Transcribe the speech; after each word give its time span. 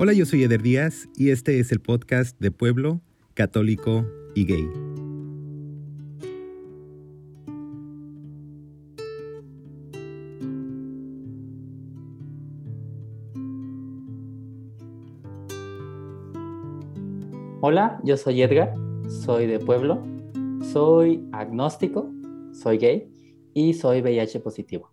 Hola, 0.00 0.12
yo 0.12 0.26
soy 0.26 0.44
Eder 0.44 0.62
Díaz 0.62 1.08
y 1.16 1.30
este 1.30 1.58
es 1.58 1.72
el 1.72 1.80
podcast 1.80 2.38
de 2.38 2.52
Pueblo, 2.52 3.00
Católico 3.34 4.06
y 4.32 4.44
Gay. 4.46 4.64
Hola, 17.60 18.00
yo 18.04 18.16
soy 18.16 18.40
Edgar, 18.42 18.72
soy 19.08 19.46
de 19.46 19.58
Pueblo, 19.58 20.00
soy 20.72 21.28
agnóstico, 21.32 22.08
soy 22.52 22.78
gay 22.78 23.10
y 23.52 23.74
soy 23.74 24.00
VIH 24.00 24.38
positivo. 24.38 24.92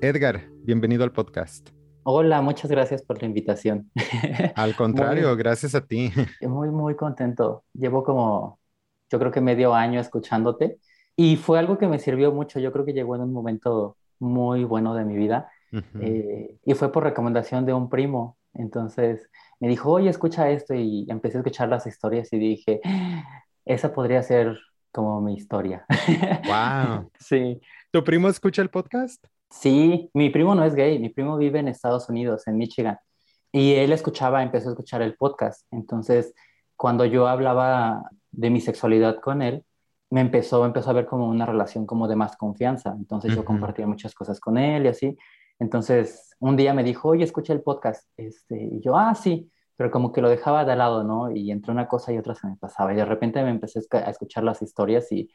Edgar, 0.00 0.48
bienvenido 0.64 1.04
al 1.04 1.12
podcast. 1.12 1.77
Hola, 2.10 2.40
muchas 2.40 2.70
gracias 2.70 3.02
por 3.02 3.20
la 3.20 3.26
invitación. 3.26 3.90
Al 4.54 4.74
contrario, 4.74 5.36
gracias 5.36 5.74
a 5.74 5.84
ti. 5.84 6.10
Muy, 6.40 6.70
muy 6.70 6.96
contento. 6.96 7.64
Llevo 7.74 8.02
como, 8.02 8.58
yo 9.10 9.18
creo 9.18 9.30
que 9.30 9.42
medio 9.42 9.74
año 9.74 10.00
escuchándote 10.00 10.78
y 11.16 11.36
fue 11.36 11.58
algo 11.58 11.76
que 11.76 11.86
me 11.86 11.98
sirvió 11.98 12.32
mucho. 12.32 12.60
Yo 12.60 12.72
creo 12.72 12.86
que 12.86 12.94
llegó 12.94 13.14
en 13.14 13.20
un 13.20 13.32
momento 13.34 13.98
muy 14.20 14.64
bueno 14.64 14.94
de 14.94 15.04
mi 15.04 15.16
vida 15.16 15.50
eh, 16.00 16.56
y 16.64 16.72
fue 16.72 16.90
por 16.90 17.04
recomendación 17.04 17.66
de 17.66 17.74
un 17.74 17.90
primo. 17.90 18.38
Entonces 18.54 19.28
me 19.60 19.68
dijo, 19.68 19.90
oye, 19.90 20.08
escucha 20.08 20.48
esto 20.48 20.74
y 20.74 21.04
empecé 21.10 21.36
a 21.36 21.40
escuchar 21.40 21.68
las 21.68 21.86
historias 21.86 22.32
y 22.32 22.38
dije, 22.38 22.80
esa 23.66 23.92
podría 23.92 24.22
ser 24.22 24.58
como 24.92 25.20
mi 25.20 25.34
historia. 25.34 25.84
Wow. 26.46 27.10
sí. 27.20 27.60
¿Tu 27.90 28.02
primo 28.02 28.30
escucha 28.30 28.62
el 28.62 28.70
podcast? 28.70 29.26
Sí, 29.50 30.10
mi 30.14 30.30
primo 30.30 30.54
no 30.54 30.64
es 30.64 30.74
gay, 30.74 30.98
mi 30.98 31.08
primo 31.08 31.36
vive 31.36 31.58
en 31.58 31.68
Estados 31.68 32.08
Unidos, 32.08 32.46
en 32.46 32.56
Michigan, 32.58 32.98
y 33.50 33.74
él 33.74 33.92
escuchaba, 33.92 34.42
empezó 34.42 34.68
a 34.68 34.72
escuchar 34.72 35.02
el 35.02 35.16
podcast. 35.16 35.66
Entonces, 35.70 36.34
cuando 36.76 37.04
yo 37.04 37.28
hablaba 37.28 38.10
de 38.30 38.50
mi 38.50 38.60
sexualidad 38.60 39.20
con 39.20 39.42
él, 39.42 39.64
me 40.10 40.20
empezó, 40.20 40.64
empezó 40.64 40.90
a 40.90 40.94
ver 40.94 41.06
como 41.06 41.28
una 41.28 41.46
relación 41.46 41.86
como 41.86 42.08
de 42.08 42.16
más 42.16 42.36
confianza. 42.36 42.94
Entonces, 42.96 43.34
yo 43.34 43.44
compartía 43.44 43.86
muchas 43.86 44.14
cosas 44.14 44.40
con 44.40 44.58
él 44.58 44.84
y 44.84 44.88
así. 44.88 45.18
Entonces, 45.58 46.34
un 46.40 46.56
día 46.56 46.72
me 46.74 46.84
dijo, 46.84 47.08
oye, 47.08 47.24
escucha 47.24 47.52
el 47.52 47.62
podcast. 47.62 48.08
Este, 48.16 48.56
y 48.56 48.80
yo, 48.80 48.96
ah, 48.96 49.14
sí, 49.14 49.50
pero 49.76 49.90
como 49.90 50.12
que 50.12 50.20
lo 50.20 50.28
dejaba 50.28 50.64
de 50.64 50.76
lado, 50.76 51.04
¿no? 51.04 51.30
Y 51.30 51.50
entre 51.50 51.72
una 51.72 51.88
cosa 51.88 52.12
y 52.12 52.18
otra 52.18 52.34
se 52.34 52.46
me 52.46 52.56
pasaba. 52.56 52.92
Y 52.92 52.96
de 52.96 53.04
repente 53.04 53.42
me 53.42 53.50
empecé 53.50 53.80
a 53.92 54.10
escuchar 54.10 54.44
las 54.44 54.62
historias 54.62 55.10
y 55.12 55.30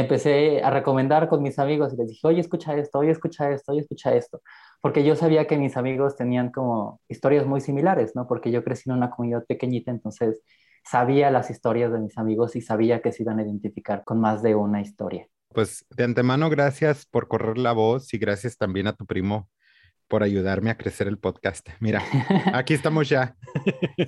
empecé 0.00 0.62
a 0.62 0.70
recomendar 0.70 1.28
con 1.28 1.42
mis 1.42 1.58
amigos 1.58 1.92
y 1.92 1.96
les 1.96 2.08
dije, 2.08 2.26
oye, 2.26 2.40
escucha 2.40 2.76
esto, 2.76 2.98
oye, 2.98 3.10
escucha 3.10 3.50
esto, 3.50 3.72
oye, 3.72 3.82
escucha 3.82 4.14
esto. 4.14 4.42
Porque 4.80 5.04
yo 5.04 5.16
sabía 5.16 5.46
que 5.46 5.56
mis 5.56 5.76
amigos 5.76 6.16
tenían 6.16 6.50
como 6.50 7.00
historias 7.08 7.46
muy 7.46 7.60
similares, 7.60 8.14
¿no? 8.14 8.26
Porque 8.26 8.50
yo 8.50 8.64
crecí 8.64 8.88
en 8.88 8.96
una 8.96 9.10
comunidad 9.10 9.44
pequeñita, 9.46 9.90
entonces 9.90 10.42
sabía 10.84 11.30
las 11.30 11.50
historias 11.50 11.92
de 11.92 12.00
mis 12.00 12.16
amigos 12.16 12.56
y 12.56 12.60
sabía 12.60 13.02
que 13.02 13.12
se 13.12 13.22
iban 13.22 13.38
a 13.38 13.42
identificar 13.42 14.04
con 14.04 14.20
más 14.20 14.42
de 14.42 14.54
una 14.54 14.80
historia. 14.80 15.26
Pues 15.52 15.86
de 15.96 16.04
antemano, 16.04 16.50
gracias 16.50 17.06
por 17.06 17.28
correr 17.28 17.58
la 17.58 17.72
voz 17.72 18.12
y 18.14 18.18
gracias 18.18 18.56
también 18.56 18.86
a 18.86 18.94
tu 18.94 19.06
primo 19.06 19.48
por 20.08 20.22
ayudarme 20.22 20.70
a 20.70 20.76
crecer 20.76 21.06
el 21.06 21.18
podcast. 21.18 21.68
Mira, 21.80 22.02
aquí 22.52 22.74
estamos 22.74 23.08
ya. 23.08 23.36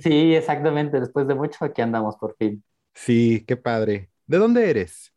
Sí, 0.01 0.35
exactamente. 0.35 0.99
Después 0.99 1.27
de 1.27 1.35
mucho, 1.35 1.63
aquí 1.63 1.81
andamos 1.81 2.15
por 2.17 2.35
fin. 2.37 2.63
Sí, 2.93 3.43
qué 3.47 3.55
padre. 3.57 4.09
¿De 4.25 4.37
dónde 4.37 4.69
eres? 4.69 5.10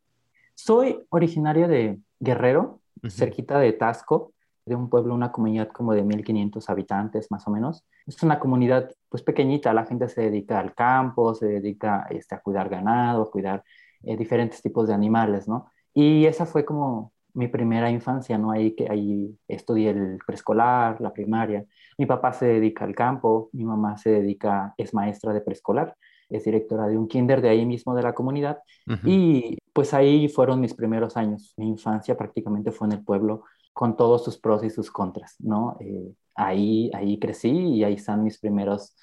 Soy 0.55 1.01
originario 1.11 1.69
de 1.69 1.99
Guerrero, 2.21 2.81
cerquita 3.09 3.59
de 3.59 3.73
Tasco, 3.73 4.33
de 4.65 4.75
un 4.75 4.89
pueblo, 4.89 5.15
una 5.15 5.31
comunidad 5.31 5.69
como 5.69 5.93
de 5.93 6.03
1500 6.03 6.71
habitantes 6.71 7.31
más 7.31 7.47
o 7.47 7.51
menos. 7.51 7.85
Es 8.07 8.23
una 8.23 8.39
comunidad 8.39 8.91
pues 9.09 9.23
pequeñita, 9.23 9.75
la 9.75 9.85
gente 9.85 10.09
se 10.09 10.23
dedica 10.23 10.59
al 10.59 10.75
campo, 10.75 11.35
se 11.35 11.47
dedica 11.47 12.07
este, 12.11 12.35
a 12.35 12.41
cuidar 12.41 12.69
ganado, 12.69 13.23
a 13.23 13.31
cuidar 13.31 13.63
eh, 14.03 14.17
diferentes 14.17 14.63
tipos 14.63 14.89
de 14.89 14.95
animales, 14.95 15.49
¿no? 15.49 15.71
Y 15.93 16.25
esa 16.27 16.47
fue 16.47 16.65
como 16.65 17.13
mi 17.35 17.49
primera 17.49 17.91
infancia, 17.91 18.39
¿no? 18.39 18.53
Ahí, 18.53 18.75
que, 18.75 18.89
ahí 18.89 19.37
estudié 19.49 19.91
el 19.91 20.19
preescolar, 20.27 21.01
la 21.01 21.13
primaria. 21.13 21.65
Mi 21.99 22.07
papá 22.07 22.33
se 22.33 22.47
dedica 22.47 22.85
al 22.85 22.95
campo, 22.95 23.51
mi 23.53 23.65
mamá 23.65 23.97
se 23.99 24.11
dedica, 24.11 24.75
es 24.79 24.95
maestra 24.95 25.33
de 25.33 25.41
preescolar 25.41 25.95
es 26.31 26.45
directora 26.45 26.87
de 26.87 26.99
un 26.99 27.09
kinder 27.09 27.41
de 27.41 27.49
ahí 27.49 27.67
mismo 27.67 27.95
de 27.95 28.03
la 28.03 28.15
comunidad. 28.15 28.59
Y 29.05 29.59
pues 29.75 29.93
ahí 29.93 30.29
fueron 30.29 30.61
mis 30.61 30.73
primeros 30.73 31.19
años. 31.19 31.53
Mi 31.59 31.69
infancia 31.69 32.17
prácticamente 32.17 32.71
fue 32.71 32.87
en 32.87 32.93
el 32.93 33.05
pueblo 33.05 33.45
con 33.75 33.97
todos 33.97 34.25
sus 34.25 34.39
pros 34.39 34.63
y 34.65 34.71
sus 34.71 34.91
contras, 34.91 35.35
¿no? 35.41 35.77
Eh, 35.81 36.15
ahí, 36.37 36.91
ahí 36.95 37.19
crecí 37.19 37.51
y 37.51 37.85
ahí 37.85 37.95
están 37.95 38.23
mis 38.23 38.39
primeros 38.39 38.97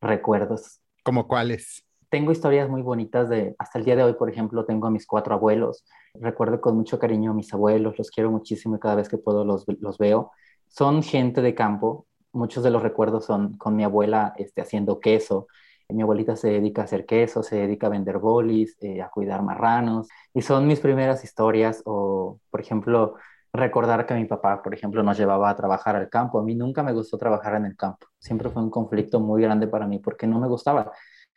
recuerdos. 0.00 0.80
¿Como 1.02 1.26
cuáles? 1.26 1.84
Tengo 2.08 2.30
historias 2.30 2.70
muy 2.70 2.82
bonitas 2.82 3.28
de, 3.28 3.56
hasta 3.58 3.80
el 3.80 3.84
día 3.84 3.96
de 3.96 4.04
hoy, 4.04 4.12
por 4.12 4.30
ejemplo, 4.30 4.64
tengo 4.64 4.86
a 4.86 4.90
mis 4.90 5.06
cuatro 5.06 5.34
abuelos. 5.34 5.84
Recuerdo 6.14 6.60
con 6.60 6.76
mucho 6.76 7.00
cariño 7.00 7.32
a 7.32 7.34
mis 7.34 7.52
abuelos, 7.52 7.98
los 7.98 8.10
quiero 8.10 8.30
muchísimo 8.30 8.76
y 8.76 8.78
cada 8.78 8.94
vez 8.94 9.08
que 9.08 9.18
puedo 9.18 9.44
los, 9.44 9.64
los 9.80 9.98
veo. 9.98 10.30
Son 10.68 11.02
gente 11.02 11.42
de 11.42 11.56
campo, 11.56 12.06
muchos 12.32 12.62
de 12.62 12.70
los 12.70 12.82
recuerdos 12.82 13.24
son 13.24 13.56
con 13.58 13.74
mi 13.74 13.82
abuela 13.82 14.34
este, 14.36 14.60
haciendo 14.60 15.00
queso, 15.00 15.48
mi 15.92 16.02
abuelita 16.02 16.36
se 16.36 16.48
dedica 16.50 16.82
a 16.82 16.84
hacer 16.84 17.06
queso, 17.06 17.42
se 17.42 17.56
dedica 17.56 17.86
a 17.88 17.90
vender 17.90 18.18
bolis, 18.18 18.76
eh, 18.80 19.02
a 19.02 19.10
cuidar 19.10 19.42
marranos. 19.42 20.08
Y 20.34 20.42
son 20.42 20.66
mis 20.66 20.80
primeras 20.80 21.24
historias 21.24 21.82
o, 21.86 22.38
por 22.50 22.60
ejemplo, 22.60 23.14
recordar 23.52 24.06
que 24.06 24.14
mi 24.14 24.24
papá, 24.24 24.62
por 24.62 24.74
ejemplo, 24.74 25.02
nos 25.02 25.18
llevaba 25.18 25.50
a 25.50 25.56
trabajar 25.56 25.96
al 25.96 26.08
campo. 26.08 26.38
A 26.38 26.42
mí 26.42 26.54
nunca 26.54 26.82
me 26.82 26.92
gustó 26.92 27.18
trabajar 27.18 27.54
en 27.56 27.66
el 27.66 27.76
campo. 27.76 28.06
Siempre 28.18 28.50
fue 28.50 28.62
un 28.62 28.70
conflicto 28.70 29.20
muy 29.20 29.42
grande 29.42 29.66
para 29.68 29.86
mí 29.86 29.98
porque 29.98 30.26
no 30.26 30.40
me 30.40 30.48
gustaba. 30.48 30.92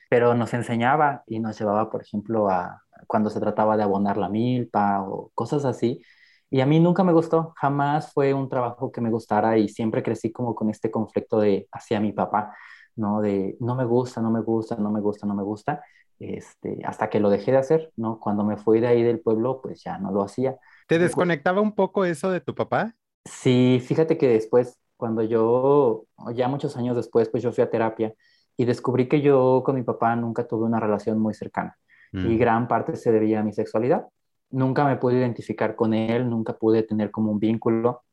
Pero 0.09 0.33
nos 0.35 0.53
enseñaba 0.53 1.23
y 1.27 1.39
nos 1.39 1.59
llevaba, 1.59 1.89
por 1.89 2.01
ejemplo, 2.01 2.49
a 2.49 2.81
cuando 3.07 3.29
se 3.29 3.39
trataba 3.39 3.77
de 3.77 3.83
abonar 3.83 4.17
la 4.17 4.29
milpa 4.29 5.01
o 5.03 5.31
cosas 5.35 5.65
así. 5.65 6.01
Y 6.49 6.61
a 6.61 6.65
mí 6.65 6.79
nunca 6.79 7.03
me 7.03 7.11
gustó, 7.11 7.53
jamás 7.57 8.13
fue 8.13 8.33
un 8.33 8.47
trabajo 8.49 8.91
que 8.91 9.01
me 9.01 9.09
gustara 9.09 9.57
y 9.57 9.67
siempre 9.67 10.03
crecí 10.03 10.31
como 10.31 10.55
con 10.55 10.69
este 10.69 10.91
conflicto 10.91 11.39
de 11.39 11.67
hacia 11.71 11.99
mi 11.99 12.13
papá. 12.13 12.55
¿No? 12.95 13.21
De 13.21 13.57
no 13.59 13.75
me 13.75 13.85
gusta, 13.85 14.21
no 14.21 14.31
me 14.31 14.41
gusta, 14.41 14.75
no 14.75 14.91
me 14.91 15.01
gusta, 15.01 15.27
no 15.27 15.35
me 15.35 15.43
gusta, 15.43 15.83
este, 16.19 16.79
hasta 16.85 17.09
que 17.09 17.19
lo 17.19 17.29
dejé 17.29 17.51
de 17.51 17.57
hacer, 17.57 17.91
¿no? 17.95 18.19
Cuando 18.19 18.43
me 18.43 18.57
fui 18.57 18.79
de 18.79 18.87
ahí 18.87 19.03
del 19.03 19.19
pueblo, 19.19 19.61
pues 19.61 19.83
ya 19.83 19.97
no 19.97 20.11
lo 20.11 20.23
hacía. 20.23 20.57
¿Te 20.87 20.99
desconectaba 20.99 21.61
un 21.61 21.73
poco 21.73 22.05
eso 22.05 22.31
de 22.31 22.41
tu 22.41 22.55
papá? 22.55 22.95
Sí, 23.25 23.81
fíjate 23.85 24.17
que 24.17 24.27
después, 24.27 24.79
cuando 24.97 25.23
yo, 25.23 26.05
ya 26.33 26.47
muchos 26.47 26.77
años 26.77 26.95
después, 26.95 27.29
pues 27.29 27.43
yo 27.43 27.51
fui 27.51 27.63
a 27.63 27.69
terapia 27.69 28.13
y 28.55 28.65
descubrí 28.65 29.07
que 29.09 29.21
yo 29.21 29.63
con 29.65 29.75
mi 29.75 29.83
papá 29.83 30.15
nunca 30.15 30.47
tuve 30.47 30.65
una 30.65 30.79
relación 30.79 31.19
muy 31.19 31.33
cercana 31.33 31.77
y 32.13 32.17
mm. 32.17 32.37
gran 32.37 32.67
parte 32.67 32.95
se 32.95 33.11
debía 33.11 33.41
a 33.41 33.43
mi 33.43 33.51
sexualidad. 33.51 34.05
Nunca 34.49 34.85
me 34.85 34.95
pude 34.95 35.17
identificar 35.17 35.75
con 35.75 35.93
él, 35.93 36.29
nunca 36.29 36.53
pude 36.53 36.83
tener 36.83 37.11
como 37.11 37.31
un 37.31 37.39
vínculo 37.39 38.03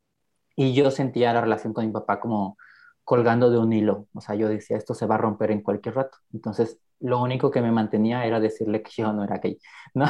y 0.56 0.74
yo 0.74 0.90
sentía 0.90 1.32
la 1.32 1.40
relación 1.40 1.72
con 1.72 1.86
mi 1.86 1.92
papá 1.92 2.18
como 2.18 2.56
colgando 3.04 3.50
de 3.50 3.58
un 3.58 3.72
hilo. 3.72 4.06
O 4.14 4.20
sea, 4.20 4.34
yo 4.34 4.48
decía, 4.48 4.76
esto 4.76 4.94
se 4.94 5.06
va 5.06 5.16
a 5.16 5.18
romper 5.18 5.50
en 5.50 5.62
cualquier 5.62 5.96
rato. 5.96 6.18
Entonces, 6.32 6.78
lo 7.00 7.20
único 7.20 7.50
que 7.50 7.60
me 7.60 7.72
mantenía 7.72 8.24
era 8.26 8.40
decirle 8.40 8.82
que 8.82 8.90
yo 8.96 9.12
no 9.12 9.24
era 9.24 9.38
gay, 9.38 9.58
¿no? 9.94 10.06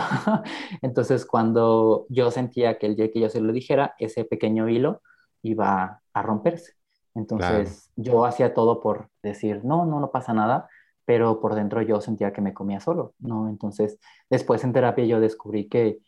Entonces, 0.83 1.27
cuando 1.27 2.07
yo 2.09 2.31
sentía 2.31 2.79
que 2.79 2.87
el 2.87 2.97
día 2.97 3.11
que 3.11 3.21
yo 3.21 3.29
se 3.31 3.41
lo 3.41 3.53
dijera, 3.53 3.95
ese 3.99 4.25
pequeño 4.25 4.69
hilo 4.69 5.03
iba 5.43 6.03
a 6.13 6.23
romperse. 6.23 6.75
Entonces, 7.15 7.91
yo 7.97 8.25
hacía 8.25 8.55
todo 8.55 8.81
por 8.81 9.11
decir, 9.23 9.65
no, 9.65 9.85
no, 9.85 10.01
no 10.01 10.11
pasa 10.11 10.33
nada, 10.33 10.69
pero 11.05 11.41
por 11.41 11.55
dentro 11.55 11.83
yo 11.83 12.01
sentía 12.01 12.33
que 12.33 12.41
me 12.41 12.55
comía 12.55 12.81
solo, 12.81 13.15
¿no? 13.19 13.49
Entonces, 13.49 13.99
después 14.31 14.65
en 14.65 14.73
terapia 14.73 15.05
yo 15.05 15.21
descubrí 15.21 15.69
que 15.69 15.99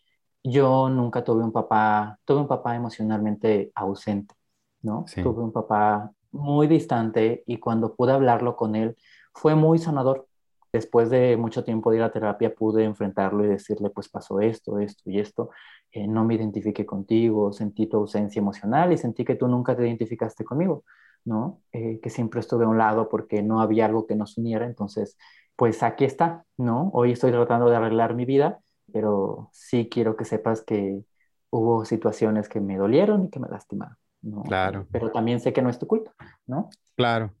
yo 0.43 0.89
nunca 0.89 1.23
tuve 1.23 1.43
un 1.43 1.51
papá, 1.51 2.19
tuve 2.25 2.39
un 2.41 2.47
papá 2.47 2.75
emocionalmente 2.75 3.71
ausente, 3.75 4.35
¿no? 4.81 5.05
Tuve 5.15 5.43
un 5.43 5.51
papá 5.51 6.11
muy 6.35 6.67
distante 6.67 7.43
y 7.47 7.57
cuando 7.57 7.95
pude 7.95 8.11
hablarlo 8.13 8.55
con 8.55 8.75
él 8.75 8.95
fue 9.33 9.55
muy 9.55 9.79
sanador. 9.79 10.27
Después 10.73 11.09
de 11.09 11.37
mucho 11.37 11.63
tiempo 11.63 11.89
de 11.89 11.97
ir 11.97 12.03
a 12.03 12.11
terapia 12.11 12.53
pude 12.53 12.83
enfrentarlo 12.83 13.45
y 13.45 13.47
decirle, 13.47 13.89
pues 13.89 14.09
pasó 14.09 14.41
esto, 14.41 14.79
esto 14.79 15.09
y 15.09 15.19
esto, 15.19 15.49
eh, 15.91 16.07
no 16.07 16.25
me 16.25 16.35
identifiqué 16.35 16.85
contigo, 16.85 17.53
sentí 17.53 17.87
tu 17.87 17.97
ausencia 17.97 18.39
emocional 18.39 18.91
y 18.91 18.97
sentí 18.97 19.23
que 19.23 19.35
tú 19.35 19.47
nunca 19.47 19.75
te 19.75 19.83
identificaste 19.87 20.43
conmigo, 20.43 20.83
¿no? 21.23 21.61
Eh, 21.71 21.99
que 22.01 22.09
siempre 22.09 22.41
estuve 22.41 22.65
a 22.65 22.67
un 22.67 22.77
lado 22.77 23.07
porque 23.09 23.41
no 23.41 23.61
había 23.61 23.85
algo 23.85 24.05
que 24.05 24.15
nos 24.15 24.37
uniera, 24.37 24.65
entonces, 24.65 25.17
pues 25.55 25.81
aquí 25.83 26.03
está, 26.05 26.45
¿no? 26.57 26.89
Hoy 26.93 27.13
estoy 27.13 27.31
tratando 27.31 27.69
de 27.69 27.77
arreglar 27.77 28.15
mi 28.15 28.25
vida, 28.25 28.59
pero 28.91 29.49
sí 29.53 29.87
quiero 29.89 30.17
que 30.17 30.25
sepas 30.25 30.61
que 30.63 31.03
hubo 31.51 31.85
situaciones 31.85 32.49
que 32.49 32.59
me 32.59 32.77
dolieron 32.77 33.25
y 33.25 33.29
que 33.29 33.39
me 33.39 33.47
lastimaron. 33.47 33.97
Claro. 34.45 34.87
Pero 34.91 35.11
también 35.11 35.39
sé 35.39 35.53
que 35.53 35.61
no 35.61 35.69
es 35.69 35.79
tu 35.79 35.87
culpa, 35.87 36.13
¿no? 36.47 36.69
Claro. 36.95 37.31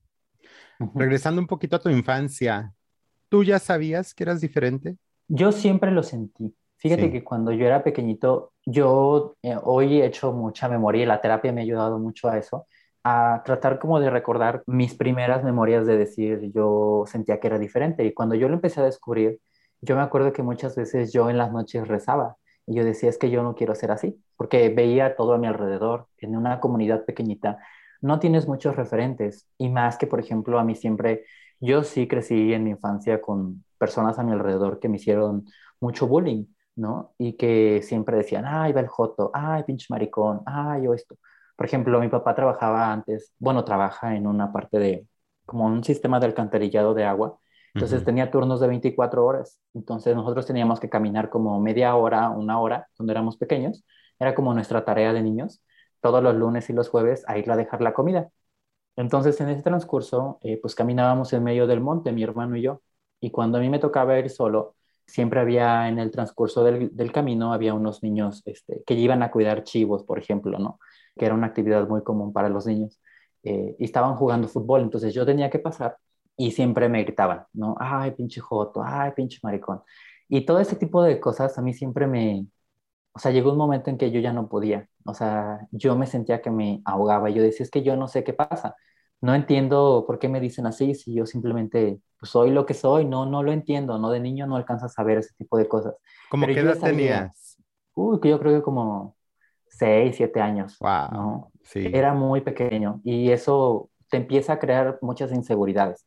Regresando 0.93 1.41
un 1.41 1.47
poquito 1.47 1.77
a 1.77 1.79
tu 1.79 1.89
infancia, 1.89 2.73
¿tú 3.29 3.43
ya 3.43 3.59
sabías 3.59 4.13
que 4.13 4.23
eras 4.23 4.41
diferente? 4.41 4.97
Yo 5.27 5.51
siempre 5.51 5.91
lo 5.91 6.03
sentí. 6.03 6.53
Fíjate 6.77 7.11
que 7.11 7.23
cuando 7.23 7.51
yo 7.51 7.65
era 7.65 7.83
pequeñito, 7.83 8.51
yo 8.65 9.35
eh, 9.41 9.57
hoy 9.63 10.01
he 10.01 10.05
hecho 10.05 10.33
mucha 10.33 10.69
memoria 10.69 11.03
y 11.03 11.05
la 11.05 11.21
terapia 11.21 11.51
me 11.51 11.61
ha 11.61 11.63
ayudado 11.63 11.97
mucho 11.97 12.29
a 12.29 12.37
eso, 12.37 12.67
a 13.03 13.41
tratar 13.43 13.79
como 13.79 13.99
de 13.99 14.09
recordar 14.09 14.61
mis 14.67 14.93
primeras 14.93 15.43
memorias 15.43 15.87
de 15.87 15.97
decir 15.97 16.51
yo 16.53 17.05
sentía 17.07 17.39
que 17.39 17.47
era 17.47 17.57
diferente 17.57 18.03
y 18.05 18.13
cuando 18.13 18.35
yo 18.35 18.49
lo 18.49 18.55
empecé 18.55 18.81
a 18.81 18.85
descubrir, 18.85 19.39
yo 19.81 19.95
me 19.95 20.01
acuerdo 20.01 20.33
que 20.33 20.43
muchas 20.43 20.75
veces 20.75 21.11
yo 21.11 21.29
en 21.29 21.37
las 21.37 21.51
noches 21.51 21.87
rezaba 21.87 22.37
y 22.67 22.75
yo 22.75 22.83
decía 22.83 23.09
es 23.09 23.17
que 23.17 23.29
yo 23.29 23.43
no 23.43 23.55
quiero 23.55 23.75
ser 23.75 23.91
así, 23.91 24.21
porque 24.37 24.69
veía 24.69 25.15
todo 25.15 25.33
a 25.33 25.37
mi 25.37 25.47
alrededor, 25.47 26.07
en 26.17 26.35
una 26.35 26.59
comunidad 26.59 27.05
pequeñita, 27.05 27.59
no 28.01 28.19
tienes 28.19 28.47
muchos 28.47 28.75
referentes 28.75 29.47
y 29.57 29.69
más 29.69 29.97
que 29.97 30.07
por 30.07 30.19
ejemplo 30.19 30.59
a 30.59 30.63
mí 30.63 30.75
siempre, 30.75 31.25
yo 31.59 31.83
sí 31.83 32.07
crecí 32.07 32.53
en 32.53 32.63
mi 32.63 32.71
infancia 32.71 33.21
con 33.21 33.63
personas 33.77 34.19
a 34.19 34.23
mi 34.23 34.31
alrededor 34.31 34.79
que 34.79 34.89
me 34.89 34.97
hicieron 34.97 35.45
mucho 35.79 36.07
bullying, 36.07 36.45
¿no? 36.75 37.13
Y 37.17 37.33
que 37.33 37.81
siempre 37.83 38.17
decían, 38.17 38.45
ay, 38.47 38.73
va 38.73 38.81
el 38.81 38.87
joto, 38.87 39.31
ay, 39.33 39.63
pinche 39.63 39.87
maricón, 39.89 40.41
ay, 40.45 40.83
yo 40.83 40.93
esto. 40.93 41.17
Por 41.55 41.65
ejemplo, 41.65 41.99
mi 41.99 42.09
papá 42.09 42.35
trabajaba 42.35 42.91
antes, 42.91 43.33
bueno, 43.39 43.63
trabaja 43.63 44.15
en 44.15 44.27
una 44.27 44.51
parte 44.51 44.77
de, 44.79 45.07
como 45.45 45.65
un 45.65 45.83
sistema 45.83 46.19
de 46.19 46.25
alcantarillado 46.27 46.93
de 46.93 47.05
agua. 47.05 47.39
Entonces 47.75 48.05
tenía 48.05 48.31
turnos 48.31 48.59
de 48.61 48.67
24 48.67 49.25
horas. 49.25 49.59
Entonces 49.73 50.15
nosotros 50.15 50.45
teníamos 50.45 50.79
que 50.79 50.89
caminar 50.89 51.29
como 51.29 51.59
media 51.59 51.95
hora, 51.95 52.29
una 52.29 52.59
hora, 52.59 52.87
cuando 52.95 53.11
éramos 53.11 53.37
pequeños. 53.37 53.83
Era 54.17 54.33
como 54.33 54.53
nuestra 54.53 54.85
tarea 54.85 55.13
de 55.13 55.21
niños, 55.21 55.61
todos 56.01 56.23
los 56.23 56.35
lunes 56.35 56.69
y 56.69 56.73
los 56.73 56.89
jueves, 56.89 57.23
a 57.27 57.37
ir 57.37 57.51
a 57.51 57.57
dejar 57.57 57.81
la 57.81 57.93
comida. 57.93 58.29
Entonces 58.95 59.39
en 59.41 59.49
ese 59.49 59.61
transcurso, 59.61 60.39
eh, 60.41 60.57
pues 60.61 60.73
caminábamos 60.75 61.33
en 61.33 61.43
medio 61.43 61.67
del 61.67 61.81
monte, 61.81 62.11
mi 62.13 62.23
hermano 62.23 62.55
y 62.55 62.61
yo. 62.61 62.81
Y 63.19 63.31
cuando 63.31 63.57
a 63.57 63.61
mí 63.61 63.69
me 63.69 63.79
tocaba 63.79 64.17
ir 64.17 64.29
solo, 64.29 64.75
siempre 65.05 65.39
había 65.41 65.89
en 65.89 65.99
el 65.99 66.11
transcurso 66.11 66.63
del, 66.63 66.95
del 66.95 67.11
camino, 67.11 67.53
había 67.53 67.73
unos 67.73 68.01
niños 68.03 68.41
este, 68.45 68.83
que 68.85 68.93
iban 68.95 69.21
a 69.21 69.31
cuidar 69.31 69.63
chivos, 69.63 70.03
por 70.03 70.17
ejemplo, 70.17 70.57
¿no? 70.59 70.79
que 71.17 71.25
era 71.25 71.35
una 71.35 71.47
actividad 71.47 71.87
muy 71.87 72.03
común 72.03 72.33
para 72.33 72.49
los 72.49 72.65
niños, 72.65 72.99
eh, 73.43 73.75
y 73.79 73.85
estaban 73.85 74.15
jugando 74.15 74.47
fútbol, 74.47 74.81
entonces 74.81 75.13
yo 75.13 75.25
tenía 75.25 75.49
que 75.49 75.59
pasar 75.59 75.97
y 76.37 76.51
siempre 76.51 76.89
me 76.89 77.03
gritaban, 77.03 77.45
¿no? 77.53 77.75
Ay, 77.79 78.11
pinche 78.11 78.41
joto, 78.41 78.81
ay, 78.83 79.11
pinche 79.15 79.39
maricón. 79.43 79.81
Y 80.27 80.45
todo 80.45 80.59
ese 80.59 80.75
tipo 80.75 81.03
de 81.03 81.19
cosas 81.19 81.57
a 81.57 81.61
mí 81.61 81.73
siempre 81.73 82.07
me, 82.07 82.47
o 83.13 83.19
sea, 83.19 83.31
llegó 83.31 83.51
un 83.51 83.57
momento 83.57 83.89
en 83.89 83.97
que 83.97 84.11
yo 84.11 84.19
ya 84.19 84.33
no 84.33 84.49
podía, 84.49 84.89
o 85.05 85.13
sea, 85.13 85.67
yo 85.71 85.95
me 85.95 86.07
sentía 86.07 86.41
que 86.41 86.51
me 86.51 86.81
ahogaba, 86.85 87.29
yo 87.29 87.41
decía, 87.41 87.63
es 87.63 87.71
que 87.71 87.83
yo 87.83 87.95
no 87.95 88.07
sé 88.07 88.23
qué 88.23 88.33
pasa, 88.33 88.75
no 89.21 89.33
entiendo 89.33 90.03
por 90.05 90.19
qué 90.19 90.29
me 90.29 90.39
dicen 90.39 90.65
así, 90.65 90.93
si 90.93 91.13
yo 91.13 91.25
simplemente 91.25 91.99
pues, 92.19 92.31
soy 92.31 92.51
lo 92.51 92.65
que 92.65 92.73
soy, 92.73 93.05
no, 93.05 93.25
no 93.25 93.43
lo 93.43 93.51
entiendo, 93.51 93.97
no 93.97 94.09
de 94.11 94.19
niño 94.19 94.47
no 94.47 94.55
alcanzas 94.55 94.97
a 94.99 95.03
ver 95.03 95.19
ese 95.19 95.33
tipo 95.35 95.57
de 95.57 95.67
cosas. 95.67 95.95
¿Cómo 96.29 96.45
qué 96.47 96.59
edad 96.59 96.77
tenías? 96.77 97.57
Uy, 97.93 98.19
que 98.19 98.29
yo 98.29 98.39
creo 98.39 98.55
que 98.55 98.61
como 98.61 99.15
seis, 99.67 100.15
siete 100.17 100.41
años. 100.41 100.77
Wow. 100.79 101.51
Sí. 101.63 101.89
Era 101.91 102.13
muy 102.13 102.41
pequeño 102.41 103.01
y 103.03 103.31
eso 103.31 103.89
te 104.09 104.17
empieza 104.17 104.53
a 104.53 104.59
crear 104.59 104.99
muchas 105.01 105.31
inseguridades, 105.31 106.05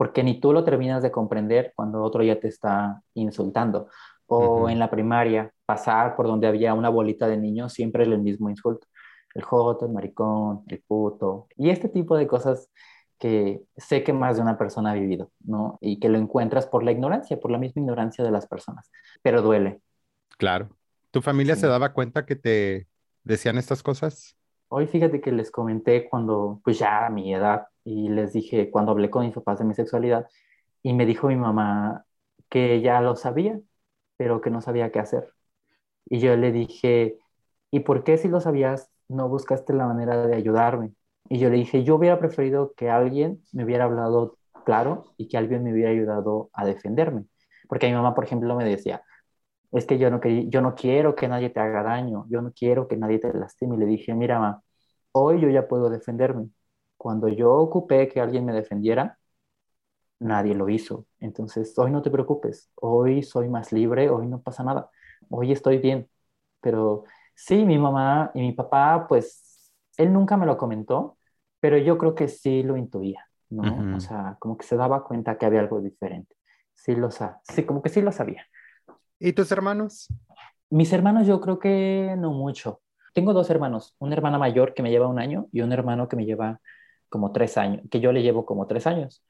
porque 0.00 0.24
ni 0.24 0.40
tú 0.40 0.54
lo 0.54 0.64
terminas 0.64 1.02
de 1.02 1.10
comprender 1.10 1.74
cuando 1.76 2.02
otro 2.02 2.22
ya 2.22 2.40
te 2.40 2.48
está 2.48 3.02
insultando. 3.12 3.90
O 4.24 4.70
en 4.70 4.78
la 4.78 4.90
primaria, 4.90 5.52
pasar 5.66 6.16
por 6.16 6.26
donde 6.26 6.46
había 6.46 6.72
una 6.72 6.88
bolita 6.88 7.28
de 7.28 7.36
niños, 7.36 7.74
siempre 7.74 8.04
el 8.04 8.18
mismo 8.18 8.48
insulto. 8.48 8.86
El 9.34 9.42
joto, 9.42 9.84
el 9.84 9.92
maricón, 9.92 10.62
el 10.68 10.82
puto. 10.88 11.48
Y 11.54 11.68
este 11.68 11.90
tipo 11.90 12.16
de 12.16 12.26
cosas 12.26 12.70
que 13.18 13.60
sé 13.76 14.02
que 14.02 14.14
más 14.14 14.36
de 14.36 14.42
una 14.42 14.56
persona 14.56 14.92
ha 14.92 14.94
vivido, 14.94 15.32
¿no? 15.40 15.76
Y 15.82 16.00
que 16.00 16.08
lo 16.08 16.16
encuentras 16.16 16.66
por 16.66 16.82
la 16.82 16.92
ignorancia, 16.92 17.38
por 17.38 17.50
la 17.50 17.58
misma 17.58 17.82
ignorancia 17.82 18.24
de 18.24 18.30
las 18.30 18.46
personas. 18.46 18.90
Pero 19.20 19.42
duele. 19.42 19.82
Claro. 20.38 20.70
¿Tu 21.10 21.20
familia 21.20 21.56
se 21.56 21.66
daba 21.66 21.92
cuenta 21.92 22.24
que 22.24 22.36
te 22.36 22.86
decían 23.22 23.58
estas 23.58 23.82
cosas? 23.82 24.34
Hoy 24.68 24.86
fíjate 24.86 25.20
que 25.20 25.30
les 25.30 25.50
comenté 25.50 26.08
cuando, 26.08 26.58
pues 26.64 26.78
ya 26.78 27.04
a 27.04 27.10
mi 27.10 27.34
edad, 27.34 27.66
y 27.84 28.08
les 28.08 28.32
dije, 28.32 28.70
cuando 28.70 28.92
hablé 28.92 29.10
con 29.10 29.24
mis 29.24 29.34
papás 29.34 29.58
de 29.58 29.64
mi 29.64 29.74
sexualidad, 29.74 30.26
y 30.82 30.94
me 30.94 31.06
dijo 31.06 31.28
mi 31.28 31.36
mamá 31.36 32.04
que 32.48 32.80
ya 32.80 33.00
lo 33.00 33.16
sabía, 33.16 33.60
pero 34.16 34.40
que 34.40 34.50
no 34.50 34.60
sabía 34.60 34.90
qué 34.90 34.98
hacer. 35.00 35.32
Y 36.06 36.20
yo 36.20 36.36
le 36.36 36.52
dije, 36.52 37.18
¿y 37.70 37.80
por 37.80 38.04
qué 38.04 38.18
si 38.18 38.28
lo 38.28 38.40
sabías 38.40 38.90
no 39.08 39.28
buscaste 39.28 39.72
la 39.72 39.86
manera 39.86 40.26
de 40.26 40.34
ayudarme? 40.36 40.92
Y 41.28 41.38
yo 41.38 41.50
le 41.50 41.56
dije, 41.56 41.84
yo 41.84 41.96
hubiera 41.96 42.18
preferido 42.18 42.74
que 42.76 42.90
alguien 42.90 43.42
me 43.52 43.64
hubiera 43.64 43.84
hablado 43.84 44.38
claro 44.64 45.04
y 45.16 45.28
que 45.28 45.36
alguien 45.36 45.62
me 45.62 45.72
hubiera 45.72 45.90
ayudado 45.90 46.50
a 46.52 46.64
defenderme. 46.64 47.26
Porque 47.68 47.86
mi 47.88 47.94
mamá, 47.94 48.14
por 48.14 48.24
ejemplo, 48.24 48.56
me 48.56 48.64
decía, 48.64 49.02
es 49.72 49.86
que 49.86 49.98
yo 49.98 50.10
no, 50.10 50.20
yo 50.22 50.60
no 50.62 50.74
quiero 50.74 51.14
que 51.14 51.28
nadie 51.28 51.50
te 51.50 51.60
haga 51.60 51.82
daño, 51.82 52.26
yo 52.28 52.42
no 52.42 52.52
quiero 52.52 52.88
que 52.88 52.96
nadie 52.96 53.18
te 53.20 53.32
lastime. 53.32 53.76
Y 53.76 53.78
le 53.78 53.86
dije, 53.86 54.14
mira, 54.14 54.38
ma, 54.40 54.62
hoy 55.12 55.40
yo 55.40 55.48
ya 55.48 55.68
puedo 55.68 55.90
defenderme. 55.90 56.48
Cuando 57.00 57.28
yo 57.28 57.54
ocupé 57.54 58.08
que 58.08 58.20
alguien 58.20 58.44
me 58.44 58.52
defendiera, 58.52 59.18
nadie 60.18 60.54
lo 60.54 60.68
hizo. 60.68 61.06
Entonces, 61.18 61.72
hoy 61.78 61.90
no 61.90 62.02
te 62.02 62.10
preocupes, 62.10 62.70
hoy 62.74 63.22
soy 63.22 63.48
más 63.48 63.72
libre, 63.72 64.10
hoy 64.10 64.26
no 64.26 64.42
pasa 64.42 64.62
nada, 64.62 64.90
hoy 65.30 65.50
estoy 65.50 65.78
bien. 65.78 66.10
Pero 66.60 67.04
sí, 67.34 67.64
mi 67.64 67.78
mamá 67.78 68.30
y 68.34 68.40
mi 68.42 68.52
papá, 68.52 69.06
pues, 69.08 69.72
él 69.96 70.12
nunca 70.12 70.36
me 70.36 70.44
lo 70.44 70.58
comentó, 70.58 71.16
pero 71.58 71.78
yo 71.78 71.96
creo 71.96 72.14
que 72.14 72.28
sí 72.28 72.62
lo 72.62 72.76
intuía, 72.76 73.26
¿no? 73.48 73.88
O 73.96 74.00
sea, 74.00 74.36
como 74.38 74.58
que 74.58 74.66
se 74.66 74.76
daba 74.76 75.02
cuenta 75.02 75.38
que 75.38 75.46
había 75.46 75.60
algo 75.60 75.80
diferente. 75.80 76.36
Sí, 76.74 76.94
lo 76.94 77.08
sí, 77.10 77.64
como 77.64 77.80
que 77.80 77.88
sí 77.88 78.02
lo 78.02 78.12
sabía. 78.12 78.44
¿Y 79.18 79.32
tus 79.32 79.50
hermanos? 79.52 80.08
Mis 80.68 80.92
hermanos 80.92 81.26
yo 81.26 81.40
creo 81.40 81.58
que 81.58 82.14
no 82.18 82.30
mucho. 82.32 82.82
Tengo 83.14 83.32
dos 83.32 83.48
hermanos, 83.48 83.96
una 84.00 84.14
hermana 84.14 84.36
mayor 84.36 84.74
que 84.74 84.82
me 84.82 84.90
lleva 84.90 85.08
un 85.08 85.18
año 85.18 85.46
y 85.50 85.62
un 85.62 85.72
hermano 85.72 86.08
que 86.08 86.16
me 86.16 86.26
lleva 86.26 86.60
como 87.10 87.32
tres 87.32 87.58
años, 87.58 87.82
que 87.90 88.00
yo 88.00 88.12
le 88.12 88.22
llevo 88.22 88.46
como 88.46 88.66
tres 88.66 88.86
años. 88.86 89.22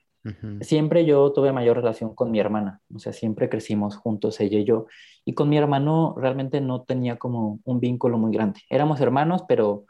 Siempre 0.61 1.07
yo 1.07 1.33
tuve 1.33 1.51
mayor 1.51 1.79
relación 1.79 2.15
con 2.15 2.31
mi 2.31 2.39
hermana, 2.39 2.83
o 2.95 2.99
sea, 2.99 3.15
siempre 3.15 3.49
crecimos 3.49 3.97
juntos 3.97 4.39
ella 4.41 4.59
y 4.59 4.65
yo, 4.65 4.87
y 5.25 5.33
con 5.33 5.49
mi 5.49 5.57
hermano 5.57 6.15
realmente 6.19 6.61
no 6.61 6.83
tenía 6.83 7.17
como 7.17 7.59
un 7.65 7.81
vínculo 7.81 8.19
muy 8.19 8.31
grande. 8.31 8.61
Éramos 8.69 9.01
hermanos, 9.01 9.45
pero 9.49 9.87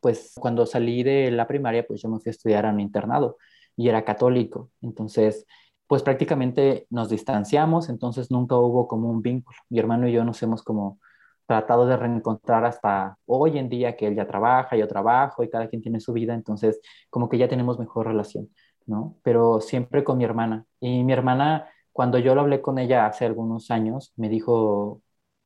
pues 0.00 0.32
cuando 0.40 0.64
salí 0.64 1.02
de 1.02 1.30
la 1.30 1.46
primaria, 1.46 1.86
pues 1.86 2.00
yo 2.00 2.08
me 2.08 2.18
fui 2.18 2.30
a 2.30 2.32
estudiar 2.32 2.64
a 2.64 2.70
un 2.70 2.80
internado 2.80 3.36
y 3.76 3.90
era 3.90 4.06
católico, 4.06 4.70
entonces 4.80 5.46
pues 5.86 6.02
prácticamente 6.02 6.86
nos 6.88 7.10
distanciamos, 7.10 7.90
entonces 7.90 8.30
nunca 8.30 8.56
hubo 8.56 8.88
como 8.88 9.10
un 9.10 9.20
vínculo. 9.20 9.58
Mi 9.68 9.78
hermano 9.78 10.08
y 10.08 10.12
yo 10.12 10.24
nos 10.24 10.42
hemos 10.42 10.62
como 10.62 10.98
tratado 11.46 11.86
de 11.86 11.96
reencontrar 11.96 12.64
hasta 12.64 13.18
hoy 13.26 13.58
en 13.58 13.68
día 13.68 13.96
que 13.96 14.06
él 14.06 14.16
ya 14.16 14.26
trabaja, 14.26 14.76
yo 14.76 14.88
trabajo 14.88 15.42
y 15.42 15.50
cada 15.50 15.68
quien 15.68 15.82
tiene 15.82 16.00
su 16.00 16.12
vida, 16.12 16.34
entonces 16.34 16.80
como 17.10 17.28
que 17.28 17.38
ya 17.38 17.48
tenemos 17.48 17.78
mejor 17.78 18.06
relación, 18.06 18.48
¿no? 18.86 19.16
Pero 19.22 19.60
siempre 19.60 20.04
con 20.04 20.18
mi 20.18 20.24
hermana. 20.24 20.66
Y 20.80 21.04
mi 21.04 21.12
hermana, 21.12 21.68
cuando 21.92 22.18
yo 22.18 22.34
lo 22.34 22.42
hablé 22.42 22.60
con 22.62 22.78
ella 22.78 23.06
hace 23.06 23.26
algunos 23.26 23.70
años, 23.70 24.12
me 24.16 24.28
dijo, 24.28 25.02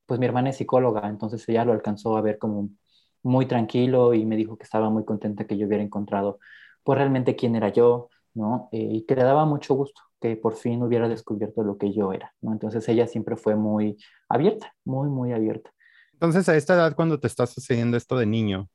pues 0.06 0.20
mi 0.20 0.26
hermana 0.26 0.50
es 0.50 0.56
psicóloga, 0.56 1.08
entonces 1.08 1.48
ella 1.48 1.64
lo 1.64 1.72
alcanzó 1.72 2.16
a 2.16 2.22
ver 2.22 2.38
como 2.38 2.70
muy 3.22 3.46
tranquilo 3.46 4.14
y 4.14 4.24
me 4.24 4.36
dijo 4.36 4.56
que 4.56 4.64
estaba 4.64 4.90
muy 4.90 5.04
contenta 5.04 5.46
que 5.46 5.56
yo 5.58 5.66
hubiera 5.66 5.82
encontrado 5.82 6.38
pues 6.82 6.98
realmente 6.98 7.36
quién 7.36 7.54
era 7.56 7.68
yo, 7.70 8.08
¿no? 8.34 8.68
Eh, 8.72 8.78
y 8.78 9.02
que 9.06 9.14
le 9.16 9.24
daba 9.24 9.44
mucho 9.44 9.74
gusto 9.74 10.00
que 10.20 10.36
por 10.36 10.54
fin 10.54 10.82
hubiera 10.82 11.08
descubierto 11.08 11.62
lo 11.62 11.78
que 11.78 11.92
yo 11.92 12.12
era, 12.12 12.34
¿no? 12.40 12.52
Entonces 12.52 12.88
ella 12.88 13.06
siempre 13.06 13.36
fue 13.36 13.56
muy 13.56 13.96
abierta, 14.28 14.74
muy, 14.84 15.08
muy 15.08 15.32
abierta. 15.32 15.70
Entonces 16.18 16.48
a 16.48 16.56
esta 16.56 16.74
edad, 16.74 16.96
cuando 16.96 17.20
te 17.20 17.28
está 17.28 17.46
sucediendo 17.46 17.96
esto 17.96 18.16
de 18.16 18.26
niño, 18.26 18.68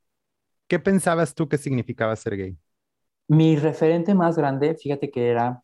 ¿qué 0.70 0.80
pensabas 0.80 1.36
tú 1.36 1.50
que 1.50 1.58
significaba 1.58 2.16
ser 2.16 2.38
gay? 2.38 2.58
Mi 3.28 3.58
referente 3.58 4.16
más 4.16 4.38
grande, 4.38 4.76
fíjate 4.76 5.12
que 5.12 5.28
era 5.28 5.62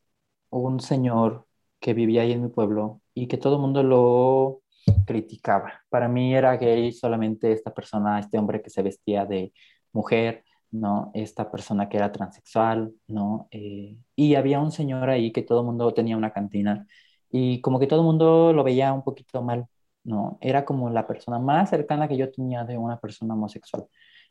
un 0.50 0.82
señor 0.82 1.48
que 1.80 1.94
vivía 1.94 2.24
ahí 2.24 2.34
en 2.34 2.44
mi 2.44 2.50
pueblo 2.50 3.00
y 3.14 3.28
que 3.28 3.38
todo 3.38 3.56
el 3.56 3.62
mundo 3.62 3.82
lo 3.82 4.62
criticaba. 5.06 5.72
Para 5.88 6.10
mí 6.10 6.36
era 6.36 6.58
gay 6.58 6.92
solamente 6.92 7.54
esta 7.54 7.74
persona, 7.74 8.20
este 8.20 8.38
hombre 8.38 8.62
que 8.62 8.70
se 8.70 8.82
vestía 8.82 9.26
de 9.26 9.54
mujer, 9.94 10.44
¿no? 10.72 11.12
Esta 11.14 11.50
persona 11.50 11.88
que 11.88 11.96
era 11.96 12.12
transexual, 12.12 12.92
¿no? 13.08 13.48
Eh, 13.52 13.96
y 14.18 14.36
había 14.36 14.60
un 14.60 14.74
señor 14.74 15.10
ahí 15.10 15.32
que 15.32 15.44
todo 15.44 15.62
el 15.62 15.66
mundo 15.68 15.94
tenía 15.94 16.18
una 16.18 16.34
cantina 16.34 16.86
y 17.32 17.62
como 17.62 17.80
que 17.80 17.88
todo 17.88 18.02
el 18.02 18.06
mundo 18.06 18.52
lo 18.52 18.66
veía 18.66 18.92
un 18.92 19.04
poquito 19.04 19.42
mal, 19.42 19.66
¿no? 20.04 20.38
Era 20.42 20.66
como 20.66 20.90
la 20.90 21.08
persona 21.08 21.40
más 21.40 21.70
cercana 21.70 22.08
que 22.08 22.18
yo 22.18 22.32
tenía 22.32 22.64
de 22.66 22.78
una 22.78 23.00
persona 23.00 23.34
homosexual, 23.34 23.88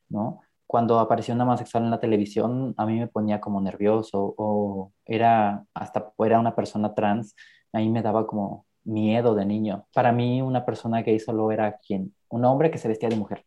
¿no? 0.09 0.43
Cuando 0.67 0.99
apareció 1.01 1.35
una 1.35 1.45
homosexual 1.45 1.85
en 1.85 1.91
la 1.91 2.01
televisión, 2.01 2.75
a 2.77 2.87
mí 2.87 2.99
me 2.99 3.09
ponía 3.09 3.41
como 3.41 3.61
nervioso 3.61 4.35
o 4.37 4.93
era 5.07 5.65
hasta 5.75 6.13
era 6.19 6.41
una 6.41 6.55
persona 6.55 6.95
trans, 6.95 7.35
a 7.73 7.79
mí 7.79 7.89
me 7.91 8.03
daba 8.03 8.27
como 8.27 8.67
miedo 8.85 9.35
de 9.35 9.47
niño. 9.47 9.87
Para 9.95 10.13
mí 10.13 10.43
una 10.43 10.65
persona 10.65 11.03
gay 11.03 11.19
solo 11.21 11.53
era 11.53 11.79
quien, 11.79 12.15
un 12.29 12.45
hombre 12.45 12.71
que 12.71 12.79
se 12.79 12.89
vestía 12.89 13.09
de 13.09 13.17
mujer 13.17 13.45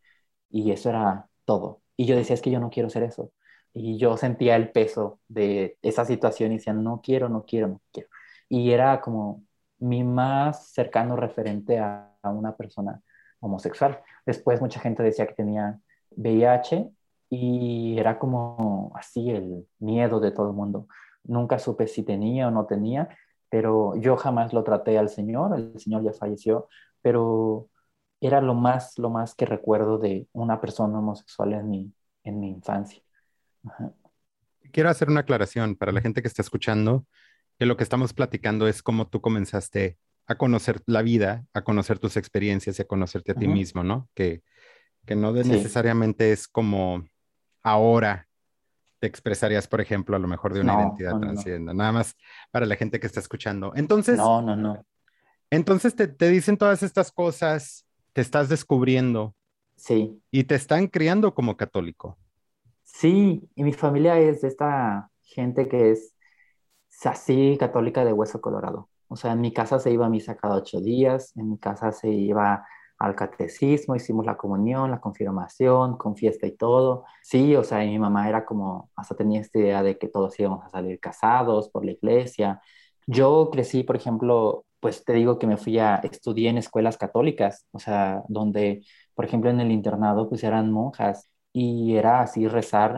y 0.49 0.71
eso 0.71 0.89
era 0.89 1.27
todo. 1.45 1.81
Y 1.97 2.05
yo 2.05 2.15
decía, 2.15 2.33
es 2.35 2.41
que 2.41 2.51
yo 2.51 2.59
no 2.59 2.69
quiero 2.69 2.89
ser 2.89 3.03
eso. 3.03 3.31
Y 3.73 3.97
yo 3.97 4.17
sentía 4.17 4.55
el 4.55 4.71
peso 4.71 5.19
de 5.27 5.77
esa 5.81 6.05
situación 6.05 6.51
y 6.51 6.57
decía, 6.57 6.73
no 6.73 7.01
quiero, 7.03 7.29
no 7.29 7.45
quiero, 7.45 7.67
no 7.69 7.81
quiero. 7.91 8.09
Y 8.49 8.71
era 8.71 9.01
como 9.01 9.43
mi 9.79 10.03
más 10.03 10.71
cercano 10.73 11.15
referente 11.15 11.79
a, 11.79 12.10
una 12.23 12.55
persona 12.55 13.01
homosexual. 13.39 14.01
Después 14.25 14.61
mucha 14.61 14.79
gente 14.79 15.03
decía 15.03 15.27
que 15.27 15.33
tenía 15.33 15.79
VIH 16.11 16.91
y 17.29 17.97
era 17.97 18.19
como 18.19 18.91
así 18.95 19.31
el 19.31 19.67
miedo 19.79 20.19
de 20.19 20.31
todo 20.31 20.47
el 20.47 20.53
mundo. 20.53 20.87
Nunca 21.23 21.59
supe 21.59 21.87
si 21.87 22.03
tenía 22.03 22.47
o 22.47 22.51
no 22.51 22.65
tenía, 22.65 23.09
pero 23.49 23.95
yo 23.95 24.17
jamás 24.17 24.53
lo 24.53 24.63
traté 24.63 24.97
al 24.97 25.09
Señor, 25.09 25.57
el 25.57 25.79
Señor 25.79 26.03
ya 26.03 26.13
falleció, 26.13 26.67
pero 27.01 27.67
era 28.19 28.39
lo 28.41 28.53
más, 28.53 28.97
lo 28.97 29.09
más 29.09 29.33
que 29.33 29.45
recuerdo 29.45 29.97
de 29.97 30.27
una 30.33 30.61
persona 30.61 30.99
homosexual 30.99 31.53
en 31.53 31.69
mi, 31.69 31.93
en 32.23 32.39
mi 32.39 32.49
infancia. 32.49 33.01
Quiero 34.71 34.89
hacer 34.89 35.09
una 35.09 35.21
aclaración 35.21 35.75
para 35.75 35.91
la 35.91 36.01
gente 36.01 36.21
que 36.21 36.27
está 36.27 36.41
escuchando, 36.41 37.05
que 37.57 37.65
lo 37.65 37.77
que 37.77 37.83
estamos 37.83 38.13
platicando 38.13 38.67
es 38.67 38.83
cómo 38.83 39.07
tú 39.07 39.21
comenzaste 39.21 39.97
a 40.31 40.37
conocer 40.37 40.81
la 40.85 41.01
vida, 41.01 41.45
a 41.53 41.63
conocer 41.63 41.99
tus 41.99 42.17
experiencias 42.17 42.79
y 42.79 42.81
a 42.81 42.87
conocerte 42.87 43.31
a 43.31 43.35
ti 43.35 43.47
mismo, 43.47 43.83
¿no? 43.83 44.09
Que, 44.13 44.41
que 45.05 45.15
no 45.15 45.31
necesariamente 45.31 46.31
es 46.31 46.47
como 46.47 47.03
ahora 47.63 48.27
te 48.99 49.07
expresarías, 49.07 49.67
por 49.67 49.81
ejemplo, 49.81 50.15
a 50.15 50.19
lo 50.19 50.27
mejor 50.27 50.53
de 50.53 50.61
una 50.61 50.75
identidad 50.75 51.13
no, 51.13 51.73
Nada 51.73 51.91
más 51.91 52.15
para 52.51 52.67
la 52.67 52.75
gente 52.75 52.99
que 52.99 53.07
está 53.07 53.19
escuchando. 53.19 53.73
Entonces. 53.75 54.17
No, 54.17 54.43
no, 54.43 54.55
no. 54.55 54.85
Entonces 55.49 55.95
te, 55.95 56.07
te, 56.07 56.29
dicen 56.29 56.55
todas 56.55 56.83
estas 56.83 57.11
cosas, 57.11 57.85
te 58.13 58.21
estás 58.21 58.47
descubriendo. 58.47 59.35
Sí. 59.75 60.21
Y 60.29 60.43
te 60.43 60.53
están 60.53 60.85
criando 60.87 61.33
como 61.33 61.57
católico. 61.57 62.17
Sí, 62.83 63.49
y 63.55 63.63
mi 63.63 63.73
familia 63.73 64.19
es 64.19 64.41
de 64.41 64.49
esta 64.49 65.09
gente 65.23 65.67
que 65.67 65.91
es 65.91 66.13
así 67.03 67.57
católica 67.59 68.05
de 68.05 68.13
hueso 68.13 68.39
colorado. 68.39 68.90
O 69.11 69.17
sea, 69.17 69.33
en 69.33 69.41
mi 69.41 69.51
casa 69.51 69.77
se 69.77 69.91
iba 69.91 70.05
a 70.05 70.09
misa 70.09 70.37
cada 70.37 70.55
ocho 70.55 70.79
días, 70.79 71.35
en 71.35 71.49
mi 71.49 71.57
casa 71.57 71.91
se 71.91 72.09
iba 72.09 72.65
al 72.97 73.15
catecismo, 73.15 73.95
hicimos 73.95 74.25
la 74.25 74.37
comunión, 74.37 74.89
la 74.91 75.01
confirmación, 75.01 75.97
con 75.97 76.15
fiesta 76.15 76.47
y 76.47 76.53
todo. 76.53 77.03
Sí, 77.21 77.55
o 77.57 77.63
sea, 77.63 77.79
mi 77.79 77.99
mamá 77.99 78.29
era 78.29 78.45
como, 78.45 78.89
hasta 78.95 79.15
tenía 79.15 79.41
esta 79.41 79.59
idea 79.59 79.83
de 79.83 79.97
que 79.97 80.07
todos 80.07 80.39
íbamos 80.39 80.63
a 80.65 80.69
salir 80.69 80.99
casados 80.99 81.69
por 81.69 81.83
la 81.83 81.91
iglesia. 81.91 82.61
Yo 83.07 83.49
crecí, 83.51 83.83
por 83.83 83.97
ejemplo, 83.97 84.65
pues 84.79 85.03
te 85.03 85.13
digo 85.13 85.39
que 85.39 85.47
me 85.47 85.57
fui 85.57 85.77
a, 85.79 85.95
estudiar 85.97 86.51
en 86.51 86.59
escuelas 86.59 86.97
católicas, 86.97 87.67
o 87.71 87.79
sea, 87.79 88.23
donde, 88.29 88.83
por 89.13 89.25
ejemplo, 89.25 89.49
en 89.49 89.59
el 89.59 89.71
internado, 89.71 90.29
pues 90.29 90.43
eran 90.43 90.71
monjas 90.71 91.30
y 91.53 91.95
era 91.97 92.21
así 92.21 92.47
rezar 92.47 92.95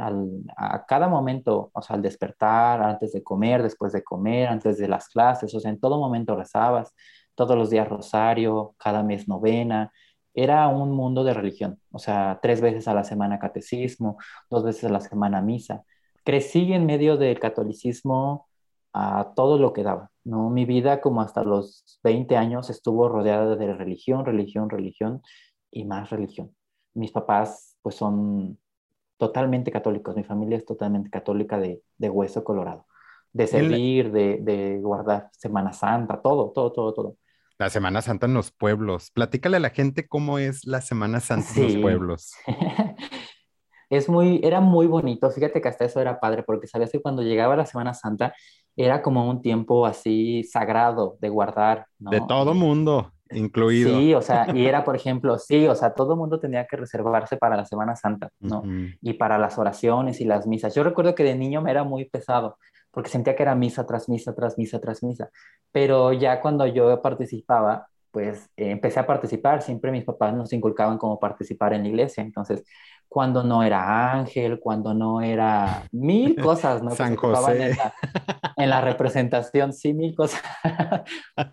a 0.58 0.86
cada 0.86 1.08
momento, 1.08 1.72
o 1.74 1.82
sea, 1.82 1.96
al 1.96 2.02
despertar, 2.04 2.84
antes 2.84 3.12
de 3.14 3.24
comer, 3.24 3.64
después 3.64 3.94
de 3.94 4.04
comer, 4.04 4.48
antes 4.48 4.78
de 4.78 4.88
las 4.88 5.10
clases, 5.10 5.54
o 5.56 5.60
sea, 5.60 5.72
en 5.72 5.80
todo 5.80 6.00
momento 6.00 6.36
rezabas 6.36 6.94
todos 7.36 7.58
los 7.58 7.70
días 7.70 7.90
rosario, 7.90 8.76
cada 8.78 9.04
mes 9.04 9.28
novena. 9.28 9.92
Era 10.36 10.68
un 10.68 10.92
mundo 10.92 11.24
de 11.24 11.34
religión, 11.34 11.80
o 11.92 12.00
sea, 12.00 12.40
tres 12.42 12.62
veces 12.62 12.88
a 12.88 12.94
la 12.94 13.04
semana 13.04 13.40
catecismo, 13.40 14.18
dos 14.50 14.64
veces 14.64 14.86
a 14.86 14.90
la 14.90 15.00
semana 15.00 15.42
misa. 15.42 15.84
Crecí 16.24 16.74
en 16.74 16.86
medio 16.86 17.18
del 17.18 17.40
catolicismo 17.40 18.48
a 18.94 19.34
todo 19.36 19.58
lo 19.58 19.74
que 19.74 19.84
daba, 19.84 20.12
¿no? 20.24 20.50
Mi 20.50 20.66
vida 20.66 21.02
como 21.02 21.22
hasta 21.22 21.44
los 21.44 22.00
20 22.04 22.38
años 22.38 22.70
estuvo 22.70 23.10
rodeada 23.10 23.56
de 23.56 23.74
religión, 23.74 24.26
religión, 24.26 24.70
religión 24.70 25.22
y 25.72 25.86
más 25.86 26.10
religión. 26.12 26.56
Mis 26.94 27.12
papás 27.12 27.73
pues 27.84 27.96
son 27.96 28.58
totalmente 29.18 29.72
católicos, 29.72 30.16
mi 30.16 30.24
familia 30.24 30.58
es 30.58 30.66
totalmente 30.66 31.10
católica 31.10 31.60
de, 31.60 31.84
de 31.98 32.10
hueso 32.10 32.44
colorado, 32.44 32.88
de 33.32 33.46
servir, 33.46 34.12
de, 34.12 34.40
de, 34.42 34.80
guardar 34.80 35.30
Semana 35.34 35.72
Santa, 35.74 36.22
todo, 36.22 36.52
todo, 36.52 36.72
todo, 36.72 36.94
todo. 36.94 37.18
La 37.60 37.70
Semana 37.70 38.02
Santa 38.02 38.26
en 38.26 38.34
los 38.34 38.52
pueblos. 38.52 39.12
Platícale 39.12 39.58
a 39.58 39.60
la 39.60 39.70
gente 39.70 40.08
cómo 40.08 40.40
es 40.40 40.66
la 40.66 40.82
Semana 40.82 41.20
Santa 41.20 41.48
en 41.56 41.64
los 41.64 41.78
pueblos. 41.78 42.34
es 43.90 44.10
muy, 44.10 44.42
era 44.44 44.60
muy 44.60 44.88
bonito. 44.88 45.30
Fíjate 45.30 45.62
que 45.62 45.70
hasta 45.70 45.86
eso 45.86 46.02
era 46.02 46.20
padre, 46.20 46.44
porque 46.44 46.68
sabías 46.68 46.92
que 46.92 47.02
cuando 47.02 47.22
llegaba 47.22 47.56
la 47.56 47.66
Semana 47.66 47.94
Santa 47.94 48.34
era 48.76 49.02
como 49.02 49.30
un 49.30 49.42
tiempo 49.42 49.86
así 49.86 50.44
sagrado 50.44 51.18
de 51.22 51.30
guardar. 51.30 51.86
De 52.00 52.22
todo 52.28 52.54
mundo, 52.54 53.14
incluido. 53.36 53.98
Sí, 53.98 54.14
o 54.14 54.22
sea, 54.22 54.48
y 54.54 54.66
era, 54.66 54.84
por 54.84 54.96
ejemplo, 54.96 55.38
sí, 55.38 55.68
o 55.68 55.76
sea, 55.76 55.94
todo 55.94 56.16
mundo 56.16 56.40
tenía 56.40 56.66
que 56.66 56.78
reservarse 56.78 57.38
para 57.38 57.56
la 57.56 57.66
Semana 57.66 57.96
Santa, 57.96 58.30
¿no? 58.40 58.64
Y 59.02 59.14
para 59.14 59.38
las 59.38 59.58
oraciones 59.58 60.22
y 60.22 60.26
las 60.26 60.48
misas. 60.48 60.74
Yo 60.76 60.84
recuerdo 60.84 61.16
que 61.16 61.24
de 61.24 61.36
niño 61.36 61.62
me 61.62 61.72
era 61.72 61.84
muy 61.84 62.06
pesado 62.06 62.58
porque 62.94 63.10
sentía 63.10 63.36
que 63.36 63.42
era 63.42 63.56
misa 63.56 63.86
tras 63.88 64.08
misa, 64.08 64.36
tras 64.36 64.58
misa, 64.58 64.80
tras 64.80 65.02
misa. 65.02 65.30
Pero 65.72 66.14
ya 66.14 66.40
cuando 66.40 66.68
yo 66.68 67.02
participaba, 67.02 67.88
pues 68.12 68.52
eh, 68.56 68.70
empecé 68.70 69.00
a 69.00 69.08
participar, 69.08 69.64
siempre 69.64 69.92
mis 69.92 70.04
papás 70.04 70.36
nos 70.36 70.54
inculcaban 70.54 71.00
cómo 71.00 71.20
participar 71.20 71.74
en 71.74 71.82
la 71.82 71.90
iglesia, 71.90 72.22
entonces 72.22 72.64
cuando 73.14 73.44
no 73.44 73.62
era 73.62 74.12
ángel, 74.12 74.60
cuando 74.60 74.96
no 74.96 75.22
era 75.22 75.84
mil 75.92 76.36
cosas, 76.42 76.82
¿no? 76.82 76.90
San 76.96 77.16
José. 77.16 77.52
En 77.52 77.78
la, 77.78 77.94
en 78.58 78.70
la, 78.72 78.82
representación, 78.82 79.72
sí, 79.72 79.94
mil 79.94 80.16
cosas. 80.16 80.42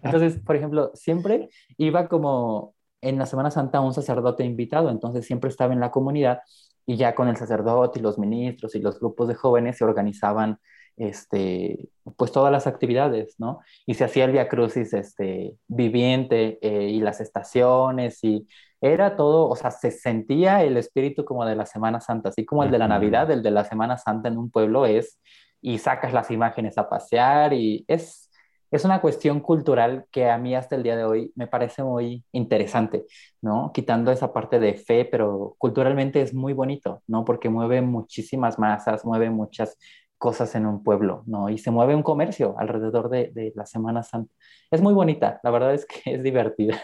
entonces, 0.02 0.40
por 0.40 0.56
ejemplo, 0.56 0.90
siempre 0.94 1.50
iba 1.76 2.08
como 2.08 2.74
en 3.02 3.18
la 3.18 3.26
Semana 3.26 3.50
Santa 3.50 3.80
un 3.80 3.92
sacerdote 3.92 4.42
invitado, 4.42 4.88
entonces 4.88 5.26
siempre 5.26 5.50
estaba 5.50 5.74
en 5.74 5.80
la 5.80 5.90
comunidad 5.90 6.40
y 6.86 6.96
ya 6.96 7.14
con 7.14 7.28
el 7.28 7.36
sacerdote 7.36 7.98
y 7.98 8.02
los 8.02 8.18
ministros 8.18 8.74
y 8.74 8.80
los 8.80 8.98
grupos 8.98 9.28
de 9.28 9.34
jóvenes 9.34 9.76
se 9.76 9.84
organizaban 9.84 10.58
este, 10.96 11.90
pues 12.16 12.32
todas 12.32 12.50
las 12.50 12.66
actividades, 12.66 13.34
¿no? 13.38 13.60
Y 13.84 13.94
se 13.94 14.04
hacía 14.04 14.24
el 14.24 14.32
Via 14.32 14.48
Crucis 14.48 14.94
este, 14.94 15.56
viviente 15.68 16.58
eh, 16.62 16.88
y 16.88 17.00
las 17.00 17.20
estaciones 17.20 18.24
y 18.24 18.46
era 18.80 19.16
todo, 19.16 19.48
o 19.48 19.56
sea, 19.56 19.70
se 19.70 19.90
sentía 19.90 20.62
el 20.62 20.76
espíritu 20.76 21.24
como 21.24 21.44
de 21.44 21.56
la 21.56 21.66
Semana 21.66 22.00
Santa, 22.00 22.30
así 22.30 22.44
como 22.44 22.64
el 22.64 22.70
de 22.70 22.78
la 22.78 22.88
Navidad, 22.88 23.30
el 23.30 23.42
de 23.42 23.50
la 23.50 23.64
Semana 23.64 23.98
Santa 23.98 24.28
en 24.28 24.38
un 24.38 24.50
pueblo 24.50 24.86
es, 24.86 25.18
y 25.60 25.78
sacas 25.78 26.12
las 26.12 26.30
imágenes 26.30 26.78
a 26.78 26.88
pasear 26.88 27.52
y 27.52 27.84
es, 27.88 28.30
es 28.70 28.84
una 28.84 29.00
cuestión 29.00 29.40
cultural 29.40 30.06
que 30.10 30.30
a 30.30 30.38
mí 30.38 30.54
hasta 30.54 30.76
el 30.76 30.82
día 30.82 30.96
de 30.96 31.04
hoy 31.04 31.32
me 31.34 31.46
parece 31.46 31.82
muy 31.82 32.24
interesante, 32.32 33.04
¿no? 33.42 33.70
Quitando 33.74 34.10
esa 34.12 34.32
parte 34.32 34.58
de 34.58 34.74
fe, 34.74 35.04
pero 35.04 35.54
culturalmente 35.58 36.22
es 36.22 36.32
muy 36.32 36.54
bonito, 36.54 37.02
¿no? 37.06 37.24
Porque 37.24 37.50
mueve 37.50 37.82
muchísimas 37.82 38.58
masas, 38.58 39.04
mueve 39.04 39.28
muchas 39.30 39.76
cosas 40.20 40.54
en 40.54 40.66
un 40.66 40.84
pueblo, 40.84 41.24
¿no? 41.26 41.48
Y 41.48 41.56
se 41.56 41.70
mueve 41.70 41.94
un 41.94 42.02
comercio 42.02 42.54
alrededor 42.58 43.08
de, 43.08 43.52
la 43.56 43.64
Semana 43.64 44.02
Santa. 44.02 44.32
Es 44.70 44.82
muy 44.82 44.92
bonita, 44.92 45.40
la 45.42 45.50
verdad 45.50 45.72
es 45.72 45.86
que 45.86 46.00
es 46.14 46.22
divertida. 46.22 46.80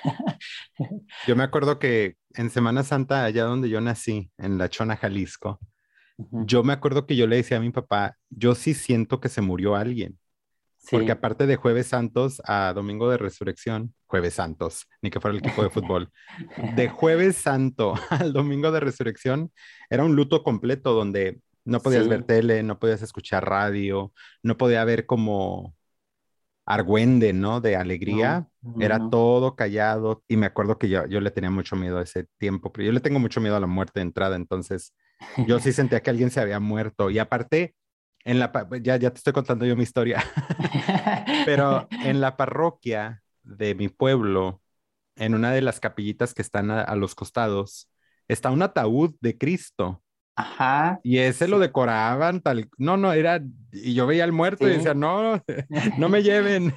Yo 1.26 1.36
me 1.36 1.44
acuerdo 1.44 1.78
que 1.78 2.16
en 2.34 2.48
Semana 2.48 2.82
Santa, 2.82 3.24
allá 3.24 3.44
donde 3.44 3.68
yo 3.68 3.80
nací, 3.82 4.30
en 4.38 4.56
La 4.56 4.70
Chona, 4.70 4.96
Jalisco, 4.96 5.60
yo 6.16 6.64
me 6.64 6.72
acuerdo 6.72 7.06
que 7.06 7.14
yo 7.14 7.26
le 7.26 7.36
decía 7.36 7.58
a 7.58 7.60
mi 7.60 7.70
papá, 7.70 8.16
yo 8.30 8.54
sí 8.54 8.72
siento 8.72 9.20
que 9.20 9.28
se 9.28 9.42
murió 9.42 9.76
alguien. 9.76 10.18
Porque 10.90 11.12
aparte 11.12 11.46
de 11.46 11.56
Jueves 11.56 11.88
Santos 11.88 12.40
a 12.44 12.72
Domingo 12.72 13.10
de 13.10 13.18
Resurrección, 13.18 13.92
Jueves 14.06 14.34
Santos, 14.34 14.86
ni 15.02 15.10
que 15.10 15.20
fuera 15.20 15.36
el 15.36 15.44
equipo 15.44 15.62
de 15.62 15.68
fútbol, 15.68 16.10
de 16.76 16.88
Jueves 16.88 17.36
Santo 17.36 17.94
al 18.10 18.32
Domingo 18.32 18.70
de 18.70 18.80
Resurrección, 18.80 19.52
era 19.90 20.04
un 20.04 20.14
luto 20.16 20.42
completo 20.42 20.94
donde 20.94 21.40
no 21.66 21.80
podías 21.80 22.08
ver 22.08 22.24
tele, 22.24 22.62
no 22.62 22.78
podías 22.78 23.02
escuchar 23.02 23.48
radio, 23.48 24.12
no 24.42 24.56
podía 24.56 24.82
haber 24.82 25.06
como 25.06 25.74
argüende, 26.64 27.32
¿no? 27.32 27.60
De 27.60 27.76
alegría. 27.76 28.48
Era 28.80 29.08
todo 29.10 29.54
callado. 29.54 30.24
Y 30.28 30.36
me 30.36 30.46
acuerdo 30.46 30.78
que 30.78 30.88
yo, 30.88 31.06
yo 31.06 31.20
le 31.20 31.30
tenía 31.30 31.50
mucho 31.50 31.76
miedo 31.76 31.98
a 31.98 32.02
ese 32.02 32.26
tiempo, 32.38 32.72
pero 32.72 32.86
yo 32.86 32.92
le 32.92 33.00
tengo 33.00 33.18
mucho 33.20 33.40
miedo 33.40 33.56
a 33.56 33.60
la 33.60 33.68
muerte 33.68 34.00
de 34.00 34.02
entrada. 34.02 34.36
Entonces, 34.36 34.92
yo 35.46 35.58
sí 35.60 35.72
sentía 35.72 36.02
que 36.02 36.10
alguien 36.10 36.30
se 36.30 36.40
había 36.40 36.60
muerto. 36.60 37.10
Y 37.10 37.18
aparte, 37.18 37.76
en 38.24 38.40
la, 38.40 38.52
ya, 38.82 38.96
ya 38.96 39.10
te 39.10 39.18
estoy 39.18 39.32
contando 39.32 39.64
yo 39.64 39.76
mi 39.76 39.84
historia, 39.84 40.24
pero 41.46 41.88
en 42.04 42.20
la 42.20 42.36
parroquia 42.36 43.22
de 43.44 43.76
mi 43.76 43.88
pueblo, 43.88 44.60
en 45.14 45.34
una 45.34 45.52
de 45.52 45.62
las 45.62 45.78
capillitas 45.80 46.34
que 46.34 46.42
están 46.42 46.70
a 46.70 46.94
los 46.96 47.14
costados, 47.14 47.88
está 48.28 48.50
un 48.50 48.62
ataúd 48.62 49.14
de 49.20 49.38
Cristo. 49.38 50.02
Ajá. 50.36 51.00
Y 51.02 51.18
ese 51.18 51.48
lo 51.48 51.58
decoraban 51.58 52.42
tal, 52.42 52.68
no, 52.76 52.98
no, 52.98 53.12
era, 53.12 53.40
y 53.72 53.94
yo 53.94 54.06
veía 54.06 54.24
al 54.24 54.32
muerto 54.32 54.68
y 54.68 54.72
decía, 54.72 54.92
no, 54.92 55.42
no 55.98 56.08
me 56.10 56.22
lleven. 56.22 56.74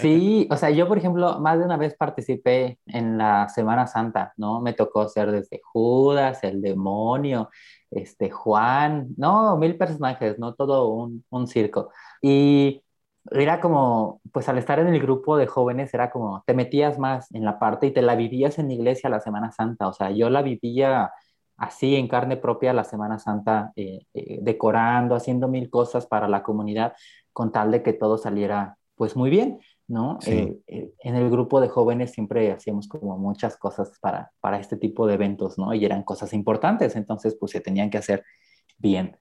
Sí, 0.00 0.48
o 0.50 0.56
sea, 0.56 0.70
yo, 0.70 0.88
por 0.88 0.98
ejemplo, 0.98 1.40
más 1.40 1.58
de 1.58 1.64
una 1.64 1.76
vez 1.76 1.94
participé 1.96 2.78
en 2.86 3.18
la 3.18 3.48
Semana 3.48 3.86
Santa, 3.86 4.32
¿no? 4.36 4.60
Me 4.60 4.72
tocó 4.72 5.08
ser 5.08 5.30
desde 5.30 5.60
Judas, 5.62 6.42
el 6.42 6.60
demonio, 6.60 7.50
este, 7.90 8.30
Juan, 8.30 9.08
no, 9.16 9.56
mil 9.58 9.76
personajes, 9.76 10.38
¿no? 10.38 10.54
Todo 10.54 10.88
un, 10.88 11.24
un 11.30 11.46
circo. 11.46 11.90
Y 12.22 12.82
era 13.30 13.60
como, 13.60 14.20
pues 14.32 14.48
al 14.48 14.58
estar 14.58 14.78
en 14.78 14.88
el 14.88 15.00
grupo 15.00 15.36
de 15.36 15.46
jóvenes, 15.46 15.92
era 15.94 16.10
como, 16.10 16.42
te 16.46 16.54
metías 16.54 16.98
más 16.98 17.32
en 17.34 17.44
la 17.44 17.58
parte 17.58 17.86
y 17.86 17.92
te 17.92 18.02
la 18.02 18.14
vivías 18.16 18.58
en 18.58 18.68
la 18.68 18.74
iglesia 18.74 19.10
la 19.10 19.20
Semana 19.20 19.52
Santa, 19.52 19.88
o 19.88 19.92
sea, 19.92 20.10
yo 20.10 20.30
la 20.30 20.42
vivía 20.42 21.10
así 21.58 21.96
en 21.96 22.08
carne 22.08 22.36
propia 22.36 22.72
la 22.72 22.84
Semana 22.84 23.18
Santa, 23.18 23.72
eh, 23.76 24.06
eh, 24.14 24.38
decorando, 24.40 25.14
haciendo 25.14 25.48
mil 25.48 25.68
cosas 25.68 26.06
para 26.06 26.28
la 26.28 26.42
comunidad, 26.42 26.94
con 27.32 27.52
tal 27.52 27.70
de 27.70 27.82
que 27.82 27.92
todo 27.92 28.16
saliera 28.16 28.76
pues 28.94 29.14
muy 29.14 29.30
bien, 29.30 29.60
¿no? 29.86 30.18
Eh, 30.26 30.58
en 30.66 31.14
el 31.14 31.30
grupo 31.30 31.60
de 31.60 31.68
jóvenes 31.68 32.12
siempre 32.12 32.50
hacíamos 32.50 32.88
como 32.88 33.16
muchas 33.18 33.56
cosas 33.56 33.92
para, 34.00 34.32
para 34.40 34.58
este 34.58 34.76
tipo 34.76 35.06
de 35.06 35.14
eventos, 35.14 35.58
¿no? 35.58 35.74
Y 35.74 35.84
eran 35.84 36.02
cosas 36.02 36.32
importantes, 36.32 36.96
entonces 36.96 37.36
pues 37.38 37.52
se 37.52 37.60
tenían 37.60 37.90
que 37.90 37.98
hacer 37.98 38.24
bien. 38.78 39.16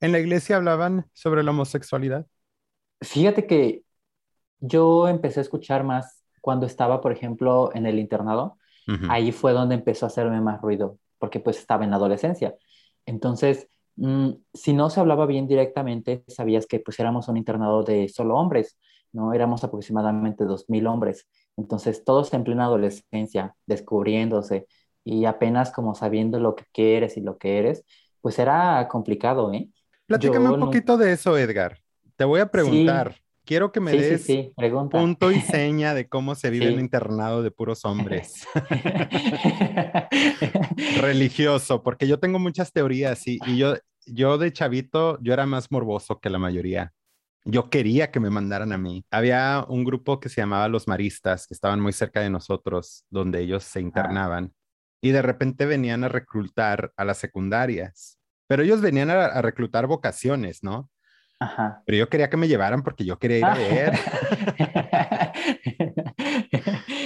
¿En 0.00 0.12
la 0.12 0.18
iglesia 0.18 0.56
hablaban 0.56 1.06
sobre 1.12 1.42
la 1.42 1.52
homosexualidad? 1.52 2.26
Fíjate 3.00 3.46
que 3.46 3.82
yo 4.60 5.08
empecé 5.08 5.40
a 5.40 5.42
escuchar 5.42 5.84
más 5.84 6.22
cuando 6.40 6.66
estaba, 6.66 7.00
por 7.00 7.12
ejemplo, 7.12 7.70
en 7.74 7.86
el 7.86 7.98
internado. 7.98 8.58
Ahí 9.08 9.32
fue 9.32 9.52
donde 9.52 9.76
empezó 9.76 10.04
a 10.04 10.08
hacerme 10.08 10.42
más 10.42 10.60
ruido, 10.60 10.98
porque 11.24 11.40
pues 11.40 11.56
estaba 11.56 11.84
en 11.84 11.90
la 11.90 11.96
adolescencia. 11.96 12.54
Entonces, 13.06 13.66
mm, 13.96 14.32
si 14.52 14.74
no 14.74 14.90
se 14.90 15.00
hablaba 15.00 15.24
bien 15.24 15.48
directamente, 15.48 16.22
sabías 16.28 16.66
que 16.66 16.80
pues 16.80 17.00
éramos 17.00 17.28
un 17.28 17.38
internado 17.38 17.82
de 17.82 18.10
solo 18.10 18.36
hombres, 18.36 18.76
¿no? 19.10 19.32
Éramos 19.32 19.64
aproximadamente 19.64 20.44
2.000 20.44 20.86
hombres. 20.86 21.26
Entonces, 21.56 22.04
todos 22.04 22.34
en 22.34 22.44
plena 22.44 22.66
adolescencia, 22.66 23.56
descubriéndose 23.64 24.66
y 25.02 25.24
apenas 25.24 25.72
como 25.72 25.94
sabiendo 25.94 26.38
lo 26.38 26.54
que 26.56 26.66
quieres 26.70 27.16
y 27.16 27.22
lo 27.22 27.38
que 27.38 27.58
eres, 27.58 27.86
pues 28.20 28.38
era 28.38 28.86
complicado, 28.88 29.50
¿eh? 29.54 29.70
Platícame 30.04 30.50
un 30.50 30.60
poquito 30.60 30.98
de 30.98 31.12
eso, 31.12 31.38
Edgar. 31.38 31.78
Te 32.16 32.26
voy 32.26 32.40
a 32.40 32.50
preguntar. 32.50 33.16
Quiero 33.44 33.72
que 33.72 33.80
me 33.80 33.92
des 33.92 34.26
punto 34.90 35.30
y 35.30 35.40
seña 35.40 35.92
de 35.92 36.08
cómo 36.08 36.34
se 36.34 36.48
vive 36.48 36.68
en 36.68 36.74
un 36.74 36.80
internado 36.80 37.42
de 37.42 37.50
puros 37.50 37.84
hombres. 37.84 38.46
Religioso, 41.00 41.82
porque 41.82 42.06
yo 42.06 42.18
tengo 42.18 42.38
muchas 42.38 42.72
teorías 42.72 43.26
y, 43.26 43.38
y, 43.46 43.58
yo, 43.58 43.74
yo 44.06 44.38
de 44.38 44.52
chavito, 44.52 45.18
yo 45.20 45.34
era 45.34 45.44
más 45.44 45.70
morboso 45.70 46.20
que 46.20 46.30
la 46.30 46.38
mayoría. 46.38 46.92
Yo 47.44 47.68
quería 47.68 48.10
que 48.10 48.20
me 48.20 48.30
mandaran 48.30 48.72
a 48.72 48.78
mí. 48.78 49.04
Había 49.10 49.66
un 49.68 49.84
grupo 49.84 50.18
que 50.18 50.30
se 50.30 50.40
llamaba 50.40 50.66
Los 50.68 50.88
Maristas, 50.88 51.46
que 51.46 51.52
estaban 51.52 51.80
muy 51.80 51.92
cerca 51.92 52.20
de 52.20 52.30
nosotros, 52.30 53.04
donde 53.10 53.42
ellos 53.42 53.64
se 53.64 53.80
ah. 53.80 53.82
internaban. 53.82 54.54
Y 55.02 55.10
de 55.10 55.20
repente 55.20 55.66
venían 55.66 56.04
a 56.04 56.08
reclutar 56.08 56.92
a 56.96 57.04
las 57.04 57.18
secundarias. 57.18 58.18
Pero 58.46 58.62
ellos 58.62 58.80
venían 58.80 59.10
a 59.10 59.42
reclutar 59.42 59.86
vocaciones, 59.86 60.62
¿no? 60.62 60.90
Pero 61.86 61.98
yo 61.98 62.08
quería 62.08 62.30
que 62.30 62.36
me 62.36 62.48
llevaran 62.48 62.82
porque 62.82 63.04
yo 63.04 63.18
quería 63.18 63.38
ir 63.38 63.44
a 63.44 63.54
ver. 63.54 63.92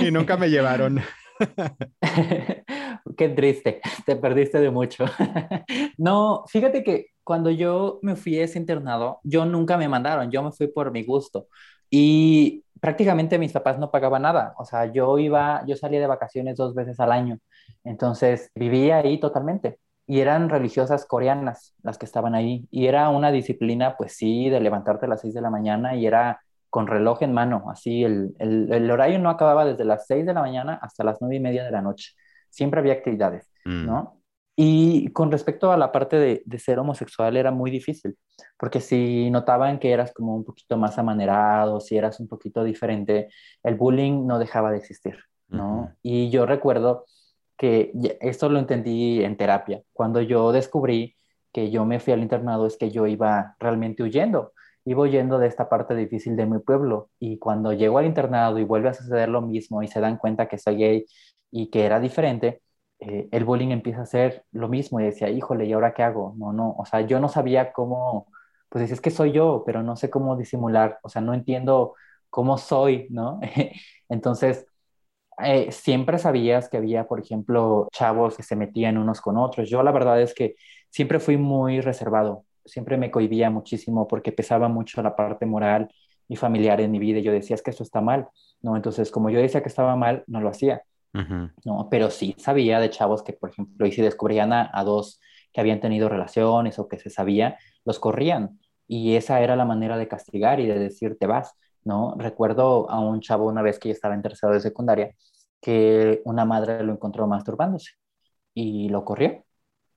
y 0.01 0.11
nunca 0.11 0.37
me 0.37 0.51
llevaron. 0.51 1.01
Qué 3.17 3.29
triste, 3.31 3.81
te 4.07 4.17
perdiste 4.17 4.61
de 4.61 4.71
mucho. 4.71 5.05
no, 5.99 6.45
fíjate 6.49 6.83
que 6.83 7.09
cuando 7.25 7.51
yo 7.51 7.99
me 8.03 8.17
fui 8.17 8.39
a 8.39 8.45
ese 8.45 8.59
internado, 8.59 9.21
yo 9.23 9.45
nunca 9.45 9.77
me 9.77 9.89
mandaron, 9.89 10.31
yo 10.31 10.43
me 10.43 10.53
fui 10.53 10.69
por 10.69 10.91
mi 10.91 11.05
gusto. 11.05 11.49
Y 11.91 12.65
prácticamente 12.81 13.39
mis 13.39 13.53
papás 13.53 13.79
no 13.79 13.91
pagaban 13.91 14.23
nada. 14.23 14.55
O 14.59 14.65
sea, 14.65 14.93
yo 14.93 15.19
iba, 15.19 15.65
yo 15.67 15.77
salía 15.77 16.01
de 16.01 16.07
vacaciones 16.07 16.57
dos 16.57 16.75
veces 16.75 16.99
al 17.01 17.13
año. 17.13 17.39
Entonces 17.85 18.51
vivía 18.55 18.99
ahí 18.99 19.19
totalmente 19.19 19.79
y 20.09 20.21
eran 20.21 20.49
religiosas 20.49 21.05
coreanas 21.05 21.75
las 21.83 21.99
que 21.99 22.07
estaban 22.07 22.35
ahí. 22.35 22.67
Y 22.71 22.87
era 22.87 23.11
una 23.11 23.31
disciplina, 23.31 23.95
pues 23.99 24.17
sí, 24.17 24.49
de 24.49 24.59
levantarte 24.59 25.05
a 25.05 25.09
las 25.09 25.21
6 25.21 25.35
de 25.35 25.43
la 25.43 25.51
mañana 25.51 25.95
y 25.95 26.07
era 26.07 26.41
con 26.71 26.87
reloj 26.87 27.23
en 27.23 27.33
mano, 27.33 27.65
así 27.71 28.05
el, 28.05 28.35
el, 28.39 28.91
horario 28.91 29.19
no 29.19 29.31
acababa 29.31 29.65
desde 29.65 29.85
las 29.85 30.07
6 30.07 30.27
de 30.27 30.35
la 30.35 30.41
mañana 30.41 30.79
hasta 30.83 31.05
las 31.05 31.19
9 31.21 31.37
y 31.37 31.41
media 31.41 31.65
de 31.65 31.71
la 31.71 31.83
noche. 31.83 32.13
Siempre 32.49 32.81
había 32.81 32.95
actividades, 32.95 33.51
mm. 33.65 33.87
¿no? 33.87 34.21
Y 34.57 35.13
con 35.13 35.31
respecto 35.31 35.73
a 35.73 35.77
la 35.77 35.93
parte 35.93 36.17
de, 36.17 36.43
de, 36.45 36.59
ser 36.59 36.79
homosexual 36.79 37.37
era 37.37 37.51
muy 37.51 37.71
difícil, 37.71 38.17
porque 38.59 38.81
si 38.81 39.31
notaban 39.31 39.79
que 39.79 39.93
eras 39.93 40.13
como 40.13 40.35
un 40.35 40.45
poquito 40.45 40.77
más 40.77 40.99
amanerado, 40.99 41.81
si 41.81 41.97
eras 41.97 42.19
un 42.19 42.29
poquito 42.29 42.65
diferente, 42.65 43.29
el 43.63 43.77
bullying 43.77 44.27
no 44.27 44.39
dejaba 44.39 44.71
de 44.71 44.79
existir, 44.79 45.17
¿no? 45.49 45.95
Y 46.03 46.31
yo 46.31 46.45
recuerdo 46.45 47.05
que 47.59 47.93
esto 48.21 48.49
lo 48.49 48.59
entendí 48.61 49.23
en 49.25 49.37
terapia. 49.37 49.83
Cuando 49.93 50.23
yo 50.23 50.53
descubrí 50.53 51.17
que 51.53 51.71
yo 51.71 51.85
me 51.87 52.01
fui 52.01 52.13
al 52.15 52.23
internado 52.23 52.67
es 52.67 52.77
que 52.79 52.91
yo 52.91 53.07
iba 53.07 53.57
realmente 53.59 54.03
huyendo, 54.05 54.53
iba 54.85 55.03
huyendo 55.03 55.39
de 55.39 55.49
esta 55.49 55.69
parte 55.69 55.95
difícil 55.97 56.37
de 56.37 56.47
mi 56.47 56.59
pueblo 56.61 57.11
y 57.19 57.39
cuando 57.39 57.73
llego 57.73 57.99
al 57.99 58.07
internado 58.07 58.59
y 58.59 58.65
vuelve 58.65 58.91
a 58.91 58.95
suceder 58.95 59.29
lo 59.29 59.43
mismo 59.43 59.83
y 59.83 59.89
se 59.89 60.01
dan 60.01 60.19
cuenta 60.19 60.49
que 60.49 60.59
soy 60.59 60.77
gay 60.77 61.07
y 61.51 61.71
que 61.71 61.85
era 61.85 62.01
diferente, 62.01 62.63
eh, 63.01 63.29
el 63.33 63.45
bullying 63.45 63.71
empieza 63.71 64.03
a 64.03 64.07
ser 64.07 64.45
lo 64.53 64.69
mismo 64.69 65.01
y 65.01 65.05
decía, 65.05 65.29
híjole, 65.31 65.67
¿y 65.67 65.73
ahora 65.73 65.95
qué 65.95 66.03
hago? 66.03 66.35
No, 66.39 66.53
no, 66.53 66.75
o 66.79 66.85
sea, 66.87 67.01
yo 67.03 67.21
no 67.21 67.29
sabía 67.29 67.73
cómo, 67.73 68.29
pues 68.69 68.91
es 68.91 69.01
que 69.01 69.11
soy 69.11 69.33
yo, 69.33 69.63
pero 69.67 69.83
no 69.83 69.97
sé 69.97 70.11
cómo 70.11 70.37
disimular, 70.37 70.99
o 71.03 71.09
sea, 71.09 71.23
no 71.23 71.35
entiendo 71.35 71.95
cómo 72.31 72.59
soy, 72.59 73.07
¿no? 73.11 73.41
Entonces, 74.09 74.67
eh, 75.45 75.71
siempre 75.73 76.19
sabías 76.19 76.69
que 76.69 76.77
había, 76.77 77.07
por 77.07 77.21
ejemplo, 77.21 77.89
chavos 77.93 78.37
que 78.37 78.43
se 78.43 78.57
metían 78.57 78.99
unos 78.99 79.21
con 79.21 79.37
otros. 79.37 79.69
Yo 79.69 79.83
la 79.83 79.93
verdad 79.93 80.21
es 80.21 80.35
que 80.35 80.57
siempre 80.91 81.21
fui 81.21 81.37
muy 81.37 81.81
reservado, 81.81 82.45
siempre 82.65 82.97
me 82.97 83.11
cohibía 83.11 83.51
muchísimo 83.51 84.07
porque 84.09 84.33
pesaba 84.33 84.69
mucho 84.69 85.03
la 85.03 85.17
parte 85.17 85.47
moral 85.47 85.91
y 86.29 86.37
familiar 86.37 86.81
en 86.81 86.91
mi 86.91 86.99
vida. 86.99 87.19
Y 87.21 87.23
yo 87.23 87.33
decía, 87.33 87.55
es 87.55 87.63
que 87.63 87.71
eso 87.71 87.83
está 87.83 88.01
mal, 88.01 88.29
¿no? 88.63 88.77
Entonces, 88.77 89.11
como 89.11 89.31
yo 89.31 89.41
decía 89.41 89.63
que 89.63 89.69
estaba 89.69 89.97
mal, 89.97 90.25
no 90.27 90.41
lo 90.41 90.49
hacía, 90.51 90.83
¿no? 91.65 91.89
Pero 91.91 92.11
sí 92.11 92.35
sabía 92.39 92.81
de 92.81 92.91
chavos 92.91 93.23
que, 93.23 93.33
por 93.33 93.51
ejemplo, 93.51 93.87
y 93.87 93.93
si 93.93 94.03
descubrían 94.03 94.53
a, 94.53 94.71
a 94.73 94.85
dos 94.85 95.21
que 95.53 95.61
habían 95.61 95.81
tenido 95.81 96.09
relaciones 96.09 96.79
o 96.79 96.89
que 96.89 96.99
se 96.99 97.11
sabía, 97.11 97.59
los 97.85 97.99
corrían. 97.99 98.61
Y 98.87 99.17
esa 99.17 99.41
era 99.41 99.57
la 99.57 99.65
manera 99.65 99.99
de 99.99 100.09
castigar 100.09 100.61
y 100.61 100.67
de 100.67 100.79
decir, 100.79 101.17
te 101.19 101.27
vas. 101.27 101.55
¿No? 101.89 102.15
Recuerdo 102.19 102.89
a 102.91 103.01
un 103.01 103.21
chavo 103.21 103.47
una 103.49 103.63
vez 103.63 103.79
que 103.79 103.89
yo 103.89 103.95
estaba 103.95 104.15
en 104.15 104.23
tercero 104.23 104.53
de 104.53 104.61
secundaria, 104.61 105.15
que 105.61 106.21
una 106.25 106.45
madre 106.45 106.85
lo 106.85 106.93
encontró 106.93 107.27
masturbándose 107.27 107.93
y 108.55 108.91
lo 108.91 109.05
corrió. 109.05 109.45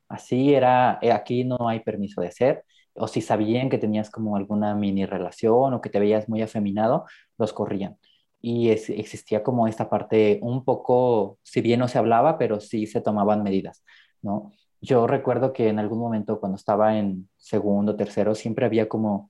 Así 0.10 0.54
era, 0.54 1.00
eh, 1.02 1.12
aquí 1.12 1.44
no 1.44 1.70
hay 1.70 1.82
permiso 1.82 2.22
de 2.22 2.28
hacer, 2.30 2.66
o 2.94 3.08
si 3.08 3.22
sabían 3.22 3.70
que 3.70 3.78
tenías 3.78 4.10
como 4.10 4.38
alguna 4.38 4.76
mini 4.76 5.06
relación 5.06 5.74
o 5.74 5.82
que 5.82 5.90
te 5.90 6.00
veías 6.00 6.30
muy 6.30 6.42
afeminado, 6.42 7.06
los 7.38 7.54
corrían. 7.54 7.98
Y 8.42 8.70
existía 8.70 9.44
como 9.44 9.68
esta 9.68 9.90
parte 9.90 10.40
un 10.42 10.64
poco, 10.66 11.40
si 11.44 11.62
bien 11.62 11.80
no 11.80 11.88
se 11.88 11.98
hablaba, 12.00 12.38
pero 12.38 12.60
sí 12.62 12.88
se 12.88 13.02
tomaban 13.02 13.44
medidas, 13.44 13.84
¿no? 14.22 14.52
Yo 14.82 15.08
recuerdo 15.08 15.54
que 15.54 15.70
en 15.70 15.80
algún 15.80 16.00
momento 16.00 16.40
cuando 16.40 16.56
estaba 16.56 16.98
en 16.98 17.30
segundo, 17.38 17.96
tercero, 17.96 18.34
siempre 18.36 18.66
había 18.66 18.90
como 18.90 19.30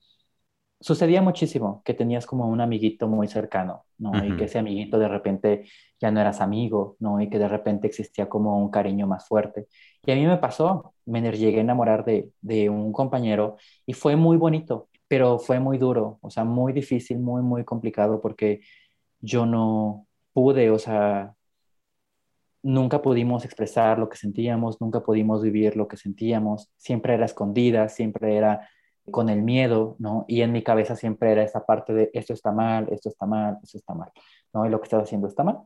sucedía 0.82 1.22
muchísimo 1.22 1.82
que 1.86 1.94
tenías 1.94 2.26
como 2.26 2.48
un 2.48 2.60
amiguito 2.60 3.08
muy 3.08 3.28
cercano, 3.28 3.86
¿no? 4.00 4.12
Y 4.26 4.36
que 4.36 4.46
ese 4.46 4.60
amiguito 4.60 4.98
de 5.00 5.08
repente 5.08 5.66
ya 6.00 6.12
no 6.12 6.20
eras 6.20 6.42
amigo, 6.42 6.98
¿no? 7.00 7.22
Y 7.22 7.30
que 7.30 7.38
de 7.40 7.48
repente 7.48 7.88
existía 7.88 8.28
como 8.28 8.58
un 8.58 8.72
cariño 8.72 9.08
más 9.08 9.28
fuerte. 9.28 9.68
Y 10.06 10.12
a 10.12 10.16
mí 10.16 10.26
me 10.26 10.38
pasó, 10.38 10.94
me 11.06 11.22
llegué 11.32 11.60
a 11.60 11.62
enamorar 11.62 12.04
de, 12.04 12.32
de 12.42 12.70
un 12.70 12.92
compañero 12.92 13.58
y 13.86 13.94
fue 13.94 14.16
muy 14.16 14.38
bonito, 14.38 14.90
pero 15.08 15.38
fue 15.40 15.60
muy 15.60 15.78
duro, 15.78 16.18
o 16.22 16.32
sea, 16.32 16.44
muy 16.44 16.74
difícil, 16.74 17.20
muy, 17.20 17.44
muy 17.44 17.64
complicado 17.64 18.20
porque 18.20 18.62
yo 19.20 19.46
no 19.46 20.08
pude, 20.34 20.72
o 20.72 20.80
sea, 20.80 21.36
nunca 22.64 23.02
pudimos 23.02 23.46
expresar 23.46 24.00
lo 24.00 24.10
que 24.10 24.18
sentíamos, 24.18 24.82
nunca 24.82 25.02
pudimos 25.02 25.42
vivir 25.44 25.76
lo 25.76 25.88
que 25.88 25.98
sentíamos, 25.98 26.72
siempre 26.78 27.14
era 27.14 27.26
escondida, 27.26 27.90
siempre 27.90 28.36
era 28.36 28.68
con 29.10 29.30
el 29.30 29.42
miedo, 29.42 29.96
¿no? 30.00 30.26
Y 30.28 30.42
en 30.42 30.52
mi 30.52 30.64
cabeza 30.64 30.96
siempre 30.96 31.32
era 31.32 31.44
esa 31.44 31.66
parte 31.66 31.94
de 31.94 32.12
esto 32.14 32.34
está 32.34 32.52
mal, 32.52 32.88
esto 32.92 33.10
está 33.10 33.26
mal, 33.26 33.58
esto 33.64 33.78
está 33.78 33.94
mal, 33.94 34.12
¿no? 34.54 34.66
Y 34.66 34.70
lo 34.70 34.80
que 34.80 34.86
estás 34.86 35.04
haciendo 35.04 35.28
está 35.28 35.44
mal. 35.44 35.60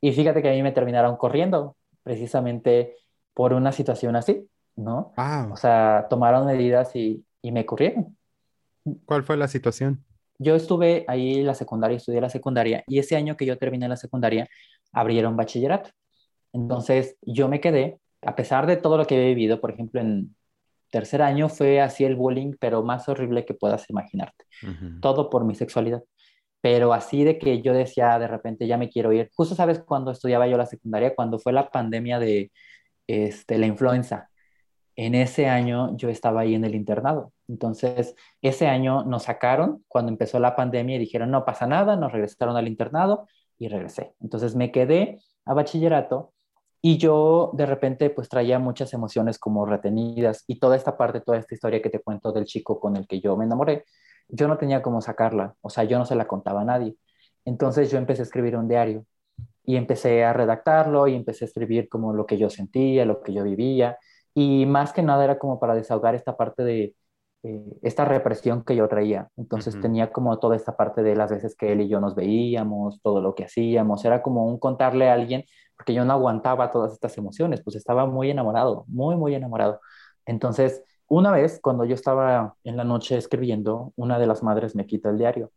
Y 0.00 0.12
fíjate 0.12 0.42
que 0.42 0.48
a 0.48 0.52
mí 0.52 0.62
me 0.62 0.72
terminaron 0.72 1.16
corriendo 1.16 1.76
precisamente 2.02 2.96
por 3.34 3.52
una 3.52 3.72
situación 3.72 4.16
así, 4.16 4.48
¿no? 4.76 5.12
O 5.52 5.56
sea, 5.56 6.06
tomaron 6.10 6.46
medidas 6.46 6.96
y, 6.96 7.24
y 7.42 7.52
me 7.52 7.64
corrieron. 7.64 8.16
¿Cuál 9.04 9.22
fue 9.22 9.36
la 9.36 9.46
situación? 9.46 10.04
Yo 10.38 10.54
estuve 10.54 11.04
ahí 11.06 11.40
en 11.40 11.46
la 11.46 11.54
secundaria, 11.54 11.98
estudié 11.98 12.20
la 12.20 12.30
secundaria, 12.30 12.82
y 12.86 12.98
ese 12.98 13.14
año 13.14 13.36
que 13.36 13.44
yo 13.44 13.58
terminé 13.58 13.88
la 13.88 13.96
secundaria, 13.96 14.48
abrieron 14.90 15.36
bachillerato. 15.36 15.90
Entonces, 16.52 17.16
yo 17.22 17.48
me 17.48 17.60
quedé, 17.60 18.00
a 18.22 18.34
pesar 18.34 18.66
de 18.66 18.76
todo 18.76 18.96
lo 18.96 19.06
que 19.06 19.16
he 19.16 19.28
vivido, 19.34 19.60
por 19.60 19.70
ejemplo, 19.70 20.00
en, 20.00 20.34
tercer 20.90 21.22
año 21.22 21.48
fue 21.48 21.80
así 21.80 22.04
el 22.04 22.16
bullying, 22.16 22.54
pero 22.58 22.82
más 22.82 23.08
horrible 23.08 23.44
que 23.44 23.54
puedas 23.54 23.88
imaginarte. 23.90 24.44
Todo 25.00 25.30
por 25.30 25.44
mi 25.44 25.54
sexualidad. 25.54 26.02
Pero 26.60 26.92
así 26.92 27.24
de 27.24 27.38
que 27.38 27.62
yo 27.62 27.72
decía 27.72 28.18
de 28.18 28.28
repente 28.28 28.66
ya 28.66 28.76
me 28.76 28.90
quiero 28.90 29.12
ir. 29.12 29.30
Justo 29.34 29.54
sabes 29.54 29.80
cuando 29.80 30.10
estudiaba 30.10 30.46
yo 30.46 30.56
la 30.56 30.66
secundaria, 30.66 31.14
cuando 31.14 31.38
fue 31.38 31.52
la 31.52 31.70
pandemia 31.70 32.18
de 32.18 32.52
este, 33.06 33.58
la 33.58 33.66
influenza. 33.66 34.28
En 34.96 35.14
ese 35.14 35.46
año 35.48 35.96
yo 35.96 36.10
estaba 36.10 36.42
ahí 36.42 36.54
en 36.54 36.64
el 36.64 36.74
internado. 36.74 37.32
Entonces, 37.48 38.14
ese 38.42 38.66
año 38.68 39.04
nos 39.04 39.22
sacaron 39.24 39.84
cuando 39.88 40.12
empezó 40.12 40.38
la 40.38 40.54
pandemia 40.54 40.96
y 40.96 40.98
dijeron, 40.98 41.30
no 41.30 41.44
pasa 41.44 41.66
nada, 41.66 41.96
nos 41.96 42.12
regresaron 42.12 42.56
al 42.56 42.68
internado 42.68 43.26
y 43.58 43.68
regresé. 43.68 44.14
Entonces 44.20 44.54
me 44.56 44.70
quedé 44.70 45.18
a 45.46 45.54
bachillerato 45.54 46.34
y 46.82 46.98
yo 46.98 47.50
de 47.54 47.66
repente 47.66 48.10
pues 48.10 48.28
traía 48.28 48.58
muchas 48.58 48.92
emociones 48.94 49.38
como 49.38 49.66
retenidas 49.66 50.44
y 50.46 50.58
toda 50.58 50.76
esta 50.76 50.96
parte, 50.96 51.20
toda 51.20 51.38
esta 51.38 51.54
historia 51.54 51.82
que 51.82 51.90
te 51.90 52.00
cuento 52.00 52.32
del 52.32 52.44
chico 52.46 52.80
con 52.80 52.96
el 52.96 53.06
que 53.06 53.20
yo 53.20 53.36
me 53.36 53.44
enamoré, 53.44 53.84
yo 54.28 54.48
no 54.48 54.56
tenía 54.58 54.82
cómo 54.82 55.00
sacarla, 55.02 55.54
o 55.60 55.70
sea, 55.70 55.84
yo 55.84 55.98
no 55.98 56.06
se 56.06 56.14
la 56.14 56.26
contaba 56.26 56.62
a 56.62 56.64
nadie. 56.64 56.96
Entonces 57.44 57.90
yo 57.90 57.98
empecé 57.98 58.22
a 58.22 58.24
escribir 58.24 58.56
un 58.56 58.68
diario 58.68 59.04
y 59.64 59.76
empecé 59.76 60.24
a 60.24 60.32
redactarlo 60.32 61.06
y 61.08 61.14
empecé 61.14 61.44
a 61.44 61.48
escribir 61.48 61.88
como 61.88 62.12
lo 62.14 62.26
que 62.26 62.38
yo 62.38 62.50
sentía, 62.50 63.04
lo 63.04 63.22
que 63.22 63.32
yo 63.32 63.44
vivía 63.44 63.98
Y 64.34 64.66
más 64.66 64.92
que 64.92 65.02
nada 65.02 65.24
era 65.24 65.38
como 65.38 65.60
para 65.60 65.74
desahogar 65.74 66.14
esta 66.14 66.36
parte 66.36 66.62
de 66.64 66.94
eh, 67.42 67.64
esta 67.82 68.04
represión 68.04 68.64
que 68.64 68.76
yo 68.76 68.88
traía. 68.88 69.28
Entonces 69.36 69.80
tenía 69.80 70.12
como 70.12 70.38
toda 70.38 70.56
esta 70.56 70.76
parte 70.76 71.02
de 71.02 71.16
las 71.16 71.30
veces 71.30 71.56
que 71.56 71.72
él 71.72 71.80
y 71.82 71.88
yo 71.88 72.00
nos 72.00 72.14
veíamos, 72.14 73.00
todo 73.02 73.20
lo 73.20 73.34
que 73.34 73.44
hacíamos. 73.44 74.04
Era 74.04 74.22
como 74.22 74.46
un 74.46 74.58
contarle 74.58 75.08
a 75.10 75.14
alguien, 75.14 75.44
porque 75.76 75.94
yo 75.94 76.04
no 76.04 76.12
aguantaba 76.12 76.70
todas 76.70 76.92
estas 76.92 77.16
emociones, 77.18 77.62
pues 77.62 77.76
estaba 77.76 78.06
muy 78.06 78.30
enamorado, 78.30 78.84
muy, 78.88 79.16
muy 79.16 79.34
enamorado. 79.34 79.80
Entonces, 80.26 80.82
una 81.08 81.32
vez, 81.32 81.60
cuando 81.62 81.84
yo 81.84 81.94
estaba 81.94 82.56
en 82.64 82.76
la 82.76 82.84
noche 82.84 83.16
escribiendo, 83.16 83.92
una 83.96 84.18
de 84.18 84.26
las 84.26 84.42
madres 84.42 84.74
me 84.76 84.86
quita 84.86 85.10
el 85.10 85.18
diario 85.18 85.50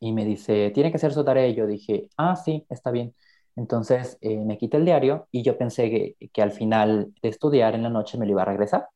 y 0.00 0.12
me 0.12 0.24
dice, 0.24 0.70
tiene 0.70 0.92
que 0.92 0.98
ser 0.98 1.12
su 1.12 1.24
tarea. 1.24 1.48
Y 1.48 1.54
yo 1.54 1.66
dije, 1.66 2.08
ah, 2.16 2.36
sí, 2.36 2.66
está 2.68 2.90
bien. 2.90 3.14
Entonces 3.56 4.18
eh, 4.20 4.38
me 4.44 4.58
quita 4.58 4.76
el 4.76 4.84
diario 4.84 5.28
y 5.32 5.42
yo 5.42 5.58
pensé 5.58 5.90
que, 5.90 6.28
que, 6.32 6.42
al 6.42 6.52
final 6.52 7.12
de 7.22 7.28
estudiar 7.28 7.74
en 7.74 7.82
la 7.82 7.90
noche 7.90 8.18
me 8.18 8.26
lo 8.26 8.32
iba 8.32 8.42
a 8.42 8.44
regresar. 8.44 8.88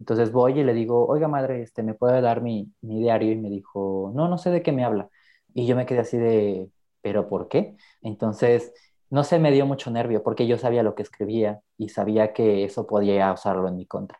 Entonces 0.00 0.32
voy 0.32 0.60
y 0.60 0.64
le 0.64 0.74
digo, 0.74 1.06
oiga 1.06 1.28
madre, 1.28 1.62
este, 1.62 1.82
¿me 1.82 1.94
puede 1.94 2.20
dar 2.20 2.40
mi, 2.40 2.72
mi 2.82 3.00
diario? 3.00 3.32
Y 3.32 3.36
me 3.36 3.50
dijo, 3.50 4.12
no, 4.14 4.28
no 4.28 4.38
sé 4.38 4.50
de 4.50 4.62
qué 4.62 4.72
me 4.72 4.84
habla. 4.84 5.08
Y 5.54 5.66
yo 5.66 5.74
me 5.76 5.86
quedé 5.86 6.00
así 6.00 6.16
de, 6.16 6.70
¿pero 7.02 7.28
por 7.28 7.48
qué? 7.48 7.76
Entonces, 8.02 8.72
no 9.10 9.24
sé, 9.24 9.38
me 9.38 9.50
dio 9.50 9.66
mucho 9.66 9.90
nervio 9.90 10.22
porque 10.22 10.46
yo 10.46 10.58
sabía 10.58 10.82
lo 10.82 10.94
que 10.94 11.02
escribía 11.02 11.60
y 11.76 11.88
sabía 11.88 12.32
que 12.32 12.64
eso 12.64 12.86
podía 12.86 13.32
usarlo 13.32 13.68
en 13.68 13.76
mi 13.76 13.86
contra. 13.86 14.18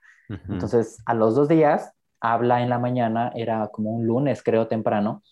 Entonces, 0.48 0.98
a 1.06 1.14
los 1.14 1.34
dos 1.34 1.48
días, 1.48 1.92
habla 2.20 2.62
en 2.62 2.68
la 2.68 2.78
mañana, 2.78 3.32
era 3.34 3.68
como 3.68 3.92
un 3.92 4.06
lunes, 4.06 4.42
creo, 4.42 4.66
temprano, 4.66 5.22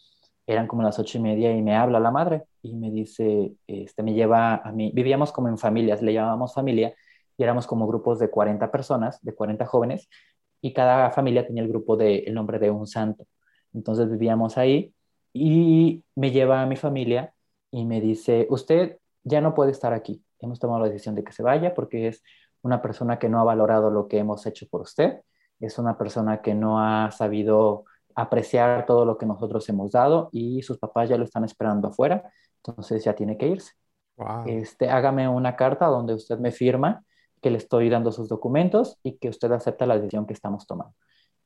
eran 0.46 0.66
como 0.66 0.82
las 0.82 0.98
ocho 0.98 1.18
y 1.18 1.20
media 1.20 1.52
y 1.52 1.60
me 1.60 1.74
habla 1.76 2.00
la 2.00 2.10
madre 2.10 2.44
y 2.62 2.74
me 2.74 2.90
dice, 2.90 3.52
este, 3.66 4.02
me 4.02 4.14
lleva 4.14 4.56
a 4.56 4.72
mí, 4.72 4.92
vivíamos 4.94 5.32
como 5.32 5.48
en 5.48 5.58
familias, 5.58 6.02
le 6.02 6.12
llamábamos 6.12 6.54
familia 6.54 6.94
y 7.36 7.42
éramos 7.42 7.66
como 7.66 7.86
grupos 7.86 8.18
de 8.18 8.30
40 8.30 8.70
personas, 8.70 9.20
de 9.22 9.34
40 9.34 9.66
jóvenes 9.66 10.08
y 10.60 10.72
cada 10.72 11.10
familia 11.10 11.46
tenía 11.46 11.62
el 11.62 11.68
grupo 11.68 11.96
de 11.96 12.18
el 12.20 12.34
nombre 12.34 12.58
de 12.58 12.70
un 12.70 12.86
santo. 12.86 13.26
Entonces 13.72 14.10
vivíamos 14.10 14.58
ahí 14.58 14.94
y 15.32 16.04
me 16.14 16.30
lleva 16.30 16.62
a 16.62 16.66
mi 16.66 16.76
familia 16.76 17.34
y 17.70 17.84
me 17.84 18.00
dice, 18.00 18.46
usted 18.50 18.98
ya 19.22 19.40
no 19.40 19.54
puede 19.54 19.72
estar 19.72 19.92
aquí. 19.92 20.22
Hemos 20.40 20.58
tomado 20.58 20.80
la 20.80 20.88
decisión 20.88 21.14
de 21.14 21.24
que 21.24 21.32
se 21.32 21.42
vaya 21.42 21.74
porque 21.74 22.08
es 22.08 22.22
una 22.62 22.82
persona 22.82 23.18
que 23.18 23.28
no 23.28 23.40
ha 23.40 23.44
valorado 23.44 23.90
lo 23.90 24.08
que 24.08 24.18
hemos 24.18 24.44
hecho 24.46 24.66
por 24.68 24.82
usted, 24.82 25.20
es 25.60 25.78
una 25.78 25.96
persona 25.96 26.42
que 26.42 26.54
no 26.54 26.80
ha 26.80 27.10
sabido 27.10 27.84
apreciar 28.14 28.86
todo 28.86 29.04
lo 29.04 29.18
que 29.18 29.26
nosotros 29.26 29.68
hemos 29.68 29.92
dado 29.92 30.30
y 30.32 30.62
sus 30.62 30.78
papás 30.78 31.08
ya 31.08 31.18
lo 31.18 31.24
están 31.24 31.44
esperando 31.44 31.88
afuera, 31.88 32.30
entonces 32.56 33.04
ya 33.04 33.14
tiene 33.14 33.36
que 33.36 33.48
irse. 33.48 33.72
Este, 34.46 34.88
hágame 34.88 35.28
una 35.28 35.54
carta 35.56 35.86
donde 35.86 36.14
usted 36.14 36.38
me 36.38 36.50
firma 36.50 37.04
que 37.42 37.50
le 37.50 37.58
estoy 37.58 37.88
dando 37.88 38.12
sus 38.12 38.28
documentos 38.28 38.98
y 39.02 39.18
que 39.18 39.28
usted 39.28 39.52
acepta 39.52 39.86
la 39.86 39.96
decisión 39.96 40.26
que 40.26 40.32
estamos 40.32 40.66
tomando. 40.66 40.94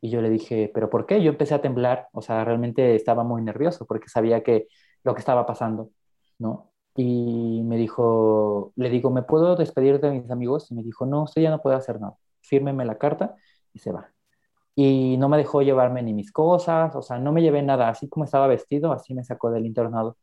Y 0.01 0.11
yo 0.11 0.23
le 0.23 0.31
dije, 0.31 0.71
¿pero 0.73 0.89
por 0.91 1.07
qué? 1.07 1.23
Yo 1.23 1.31
empecé 1.31 1.55
a 1.55 1.63
temblar, 1.63 2.09
o 2.13 2.23
sea, 2.23 2.45
realmente 2.45 2.95
estaba 2.95 3.25
muy 3.25 3.43
nervioso 3.43 3.87
porque 3.87 4.09
sabía 4.09 4.43
que 4.43 4.69
lo 5.05 5.15
que 5.15 5.21
estaba 5.21 5.47
pasando, 5.47 5.91
¿no? 6.39 6.73
Y 6.97 7.63
me 7.65 7.77
dijo, 7.77 8.73
le 8.77 8.91
digo, 8.91 9.11
¿me 9.11 9.23
puedo 9.23 9.57
despedir 9.57 10.01
de 10.01 10.11
mis 10.11 10.31
amigos? 10.31 10.71
Y 10.71 10.75
me 10.75 10.83
dijo, 10.83 11.07
no, 11.07 11.25
usted 11.25 11.43
ya 11.43 11.51
no 11.51 11.61
puede 11.61 11.77
hacer 11.77 12.01
nada, 12.01 12.17
fírmeme 12.43 12.85
la 12.85 12.99
carta 12.99 13.37
y 13.73 13.79
se 13.79 13.93
va 13.93 14.11
y 14.83 15.17
no 15.19 15.29
me 15.29 15.37
dejó 15.37 15.63
llevarme 15.63 16.03
ni 16.03 16.15
mis 16.15 16.33
cosas, 16.33 16.95
o 16.97 17.03
sea, 17.03 17.19
no 17.19 17.33
me 17.33 17.43
llevé 17.43 17.63
nada, 17.63 17.89
así 17.89 18.09
como 18.09 18.25
estaba 18.25 18.47
vestido, 18.47 18.93
así 18.93 19.15
me 19.15 19.25
sacó 19.25 19.51
del 19.51 19.67
internado. 19.67 20.17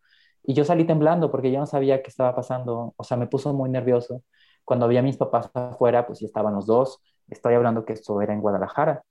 Y 0.43 0.53
yo 0.53 0.65
salí 0.65 0.85
temblando 0.85 1.29
porque 1.31 1.51
yo 1.51 1.59
no 1.59 1.65
sabía 1.67 2.01
qué 2.01 2.09
estaba 2.09 2.35
pasando, 2.35 2.93
o 2.97 3.03
sea, 3.03 3.17
me 3.17 3.27
puso 3.27 3.53
muy 3.53 3.69
nervioso. 3.69 4.23
Cuando 4.67 4.87
vi 4.87 4.97
a 4.97 5.01
mis 5.01 5.17
papás 5.17 5.49
afuera, 5.53 6.05
pues 6.05 6.19
ya 6.19 6.27
estaban 6.27 6.53
los 6.53 6.65
dos, 6.67 6.99
estoy 7.29 7.53
hablando 7.55 7.85
que 7.85 7.93
esto 7.93 8.21
era 8.21 8.33
en 8.33 8.41
Guadalajara. 8.41 9.03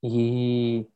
Y 0.00 0.88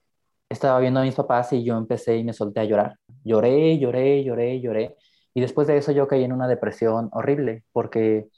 estaba 0.49 0.79
viendo 0.81 1.01
a 1.01 1.03
mis 1.03 1.15
papás 1.15 1.53
y 1.53 1.65
yo 1.65 1.77
empecé 1.77 2.17
y 2.17 2.25
me 2.25 2.33
solté 2.33 2.61
a 2.61 2.65
llorar. 2.65 2.99
Lloré, 3.25 3.79
lloré, 3.79 4.25
lloré, 4.25 4.61
lloré. 4.61 4.97
Y 5.35 5.41
después 5.41 5.67
de 5.67 5.77
eso 5.79 5.93
yo 5.93 6.09
caí 6.09 6.25
en 6.25 6.33
una 6.33 6.49
depresión 6.49 7.09
horrible 7.13 7.65
porque 7.73 8.29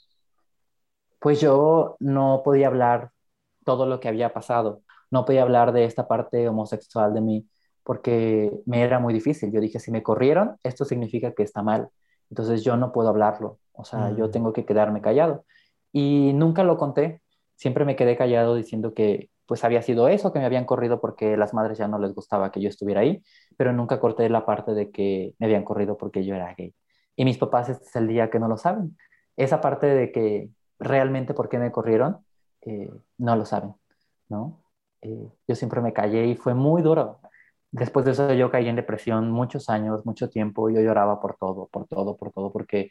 pues 1.20 1.40
yo 1.40 1.96
no 2.00 2.42
podía 2.44 2.68
hablar 2.68 3.10
todo 3.64 3.86
lo 3.86 4.00
que 4.00 4.08
había 4.08 4.32
pasado 4.32 4.82
no 5.10 5.24
podía 5.24 5.42
hablar 5.42 5.72
de 5.72 5.84
esta 5.84 6.06
parte 6.06 6.48
homosexual 6.48 7.14
de 7.14 7.20
mí 7.20 7.48
porque 7.82 8.52
me 8.66 8.82
era 8.82 8.98
muy 8.98 9.14
difícil. 9.14 9.50
Yo 9.50 9.60
dije, 9.60 9.80
si 9.80 9.90
me 9.90 10.02
corrieron, 10.02 10.58
esto 10.62 10.84
significa 10.84 11.32
que 11.32 11.42
está 11.42 11.62
mal. 11.62 11.88
Entonces 12.30 12.62
yo 12.62 12.76
no 12.76 12.92
puedo 12.92 13.08
hablarlo. 13.08 13.58
O 13.78 13.84
sea, 13.84 14.10
yo 14.16 14.28
mm. 14.28 14.30
tengo 14.30 14.52
que 14.52 14.64
quedarme 14.64 15.00
callado. 15.00 15.44
Y 15.92 16.32
nunca 16.34 16.64
lo 16.64 16.76
conté. 16.76 17.22
Siempre 17.56 17.84
me 17.84 17.96
quedé 17.96 18.16
callado 18.16 18.54
diciendo 18.54 18.92
que 18.92 19.30
pues 19.46 19.64
había 19.64 19.80
sido 19.80 20.08
eso, 20.08 20.30
que 20.30 20.40
me 20.40 20.44
habían 20.44 20.66
corrido 20.66 21.00
porque 21.00 21.38
las 21.38 21.54
madres 21.54 21.78
ya 21.78 21.88
no 21.88 21.98
les 21.98 22.14
gustaba 22.14 22.52
que 22.52 22.60
yo 22.60 22.68
estuviera 22.68 23.00
ahí, 23.00 23.22
pero 23.56 23.72
nunca 23.72 23.98
corté 23.98 24.28
la 24.28 24.44
parte 24.44 24.74
de 24.74 24.90
que 24.90 25.34
me 25.38 25.46
habían 25.46 25.64
corrido 25.64 25.96
porque 25.96 26.22
yo 26.22 26.34
era 26.34 26.54
gay. 26.54 26.74
Y 27.16 27.24
mis 27.24 27.38
papás 27.38 27.70
este 27.70 27.84
es 27.86 27.96
el 27.96 28.08
día 28.08 28.28
que 28.28 28.38
no 28.38 28.46
lo 28.46 28.58
saben. 28.58 28.98
Esa 29.36 29.62
parte 29.62 29.86
de 29.86 30.12
que 30.12 30.50
realmente 30.78 31.32
por 31.32 31.48
qué 31.48 31.58
me 31.58 31.72
corrieron, 31.72 32.18
eh, 32.62 32.90
no 33.16 33.36
lo 33.36 33.46
saben, 33.46 33.74
¿no? 34.28 34.60
Eh, 35.00 35.30
yo 35.46 35.54
siempre 35.54 35.80
me 35.80 35.94
callé 35.94 36.26
y 36.26 36.36
fue 36.36 36.52
muy 36.52 36.82
duro. 36.82 37.20
Después 37.70 38.04
de 38.04 38.12
eso 38.12 38.32
yo 38.34 38.50
caí 38.50 38.68
en 38.68 38.76
depresión 38.76 39.30
muchos 39.30 39.70
años, 39.70 40.04
mucho 40.06 40.28
tiempo, 40.28 40.68
yo 40.70 40.80
lloraba 40.80 41.20
por 41.20 41.36
todo, 41.36 41.68
por 41.68 41.86
todo, 41.86 42.16
por 42.16 42.32
todo, 42.32 42.52
porque 42.52 42.90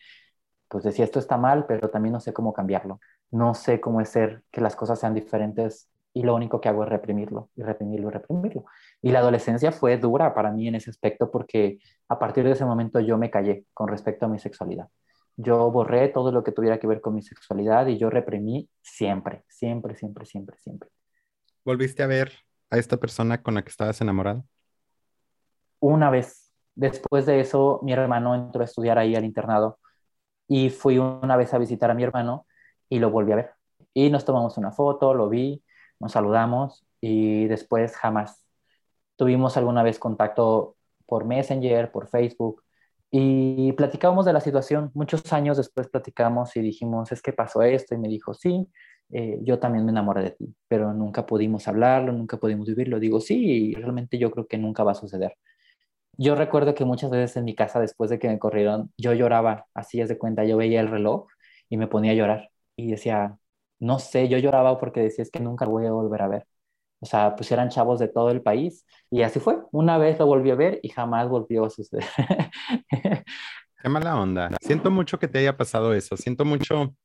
pues 0.70 0.84
decía 0.84 1.06
esto 1.06 1.20
está 1.20 1.38
mal, 1.38 1.66
pero 1.66 1.90
también 1.90 2.14
no 2.14 2.20
sé 2.20 2.34
cómo 2.34 2.54
cambiarlo. 2.54 3.00
No 3.32 3.54
sé 3.54 3.80
cómo 3.80 4.02
es 4.02 4.10
ser 4.10 4.44
que 4.52 4.62
las 4.62 4.76
cosas 4.76 5.00
sean 5.00 5.14
diferentes 5.14 5.90
y 6.14 6.24
lo 6.24 6.34
único 6.34 6.60
que 6.60 6.70
hago 6.70 6.84
es 6.84 6.90
reprimirlo 6.90 7.50
y 7.56 7.62
reprimirlo 7.62 8.10
y 8.10 8.12
reprimirlo. 8.12 8.66
Y 9.02 9.12
la 9.12 9.20
adolescencia 9.20 9.72
fue 9.72 9.98
dura 9.98 10.34
para 10.34 10.52
mí 10.52 10.68
en 10.68 10.76
ese 10.76 10.90
aspecto 10.90 11.30
porque 11.30 11.80
a 12.10 12.18
partir 12.18 12.44
de 12.44 12.52
ese 12.52 12.66
momento 12.66 13.00
yo 13.00 13.18
me 13.18 13.30
callé 13.30 13.66
con 13.74 13.88
respecto 13.88 14.26
a 14.26 14.30
mi 14.30 14.40
sexualidad. 14.40 14.88
Yo 15.36 15.70
borré 15.70 16.08
todo 16.08 16.32
lo 16.32 16.44
que 16.44 16.52
tuviera 16.52 16.80
que 16.80 16.88
ver 16.88 17.02
con 17.02 17.14
mi 17.14 17.22
sexualidad 17.22 17.86
y 17.88 17.98
yo 17.98 18.10
reprimí 18.10 18.68
siempre, 18.82 19.44
siempre, 19.48 19.96
siempre, 19.96 20.26
siempre, 20.26 20.58
siempre. 20.58 20.90
¿Volviste 21.64 22.02
a 22.02 22.08
ver 22.08 22.32
a 22.72 22.78
esta 22.78 22.98
persona 22.98 23.42
con 23.44 23.54
la 23.54 23.62
que 23.62 23.70
estabas 23.70 24.02
enamorado? 24.02 24.44
Una 25.80 26.10
vez. 26.10 26.52
Después 26.74 27.26
de 27.26 27.40
eso, 27.40 27.80
mi 27.84 27.94
hermano 27.94 28.36
entró 28.36 28.62
a 28.62 28.66
estudiar 28.66 28.98
ahí 28.98 29.16
al 29.16 29.26
internado 29.26 29.80
y 30.48 30.70
fui 30.70 30.98
una 30.98 31.36
vez 31.36 31.54
a 31.54 31.58
visitar 31.58 31.92
a 31.92 31.94
mi 31.94 32.04
hermano 32.04 32.46
y 32.90 33.00
lo 33.00 33.12
volví 33.12 33.32
a 33.32 33.38
ver. 33.38 33.52
Y 33.94 34.10
nos 34.10 34.26
tomamos 34.26 34.58
una 34.58 34.72
foto, 34.72 35.14
lo 35.14 35.30
vi, 35.30 35.64
nos 36.00 36.12
saludamos 36.12 36.86
y 37.02 37.46
después 37.48 37.96
jamás. 37.96 38.46
Tuvimos 39.16 39.58
alguna 39.58 39.84
vez 39.84 40.00
contacto 40.00 40.76
por 41.06 41.26
Messenger, 41.26 41.92
por 41.92 42.08
Facebook 42.08 42.64
y 43.10 43.72
platicábamos 43.74 44.26
de 44.26 44.34
la 44.34 44.42
situación. 44.42 44.92
Muchos 44.94 45.32
años 45.34 45.58
después 45.58 45.90
platicamos 45.90 46.56
y 46.56 46.62
dijimos, 46.62 47.12
es 47.12 47.22
que 47.22 47.34
pasó 47.34 47.62
esto 47.62 47.96
y 47.96 47.98
me 47.98 48.08
dijo, 48.08 48.34
sí, 48.34 48.68
eh, 49.12 49.40
yo 49.44 49.60
también 49.60 49.86
me 49.86 49.92
enamoré 49.92 50.24
de 50.24 50.32
ti, 50.32 50.56
pero 50.68 50.94
nunca 50.94 51.26
pudimos 51.26 51.68
hablarlo, 51.68 52.12
nunca 52.12 52.38
pudimos 52.38 52.68
vivirlo. 52.68 53.00
Digo, 53.00 53.22
sí, 53.22 53.74
realmente 53.76 54.18
yo 54.18 54.32
creo 54.32 54.48
que 54.48 54.58
nunca 54.58 54.84
va 54.84 54.92
a 54.92 54.96
suceder. 54.96 55.34
Yo 56.18 56.36
recuerdo 56.36 56.74
que 56.74 56.84
muchas 56.86 57.12
veces 57.12 57.38
en 57.38 57.46
mi 57.46 57.56
casa, 57.56 57.80
después 57.80 58.10
de 58.10 58.18
que 58.20 58.28
me 58.28 58.40
corrieron, 58.40 58.92
yo 58.98 59.14
lloraba, 59.14 59.68
así 59.74 60.02
es 60.02 60.10
de 60.10 60.18
cuenta, 60.18 60.46
yo 60.46 60.58
veía 60.58 60.82
el 60.82 60.90
reloj 60.90 61.28
y 61.70 61.78
me 61.78 61.88
ponía 61.88 62.12
a 62.14 62.16
llorar 62.16 62.50
y 62.76 62.90
decía, 62.90 63.38
no 63.80 64.00
sé, 64.00 64.28
yo 64.28 64.38
lloraba 64.40 64.80
porque 64.80 65.02
decía, 65.02 65.24
es 65.24 65.32
que 65.32 65.40
nunca 65.40 65.66
voy 65.66 65.86
a 65.86 65.92
volver 65.92 66.22
a 66.24 66.28
ver. 66.28 66.48
O 67.00 67.06
sea, 67.06 67.36
pues 67.36 67.52
eran 67.52 67.70
chavos 67.70 68.00
de 68.00 68.08
todo 68.08 68.32
el 68.32 68.42
país 68.42 68.86
y 69.12 69.22
así 69.22 69.40
fue. 69.40 69.60
Una 69.72 70.00
vez 70.00 70.18
lo 70.18 70.26
volví 70.26 70.50
a 70.50 70.56
ver 70.56 70.80
y 70.82 70.90
jamás 70.90 71.30
volvió 71.30 71.66
a 71.66 71.70
suceder. 71.70 72.06
Qué 73.80 73.90
mala 73.90 74.20
onda. 74.20 74.50
Siento 74.62 74.90
mucho 74.90 75.20
que 75.20 75.28
te 75.28 75.38
haya 75.38 75.56
pasado 75.56 75.94
eso. 75.94 76.18
Siento 76.18 76.46
mucho 76.46 76.96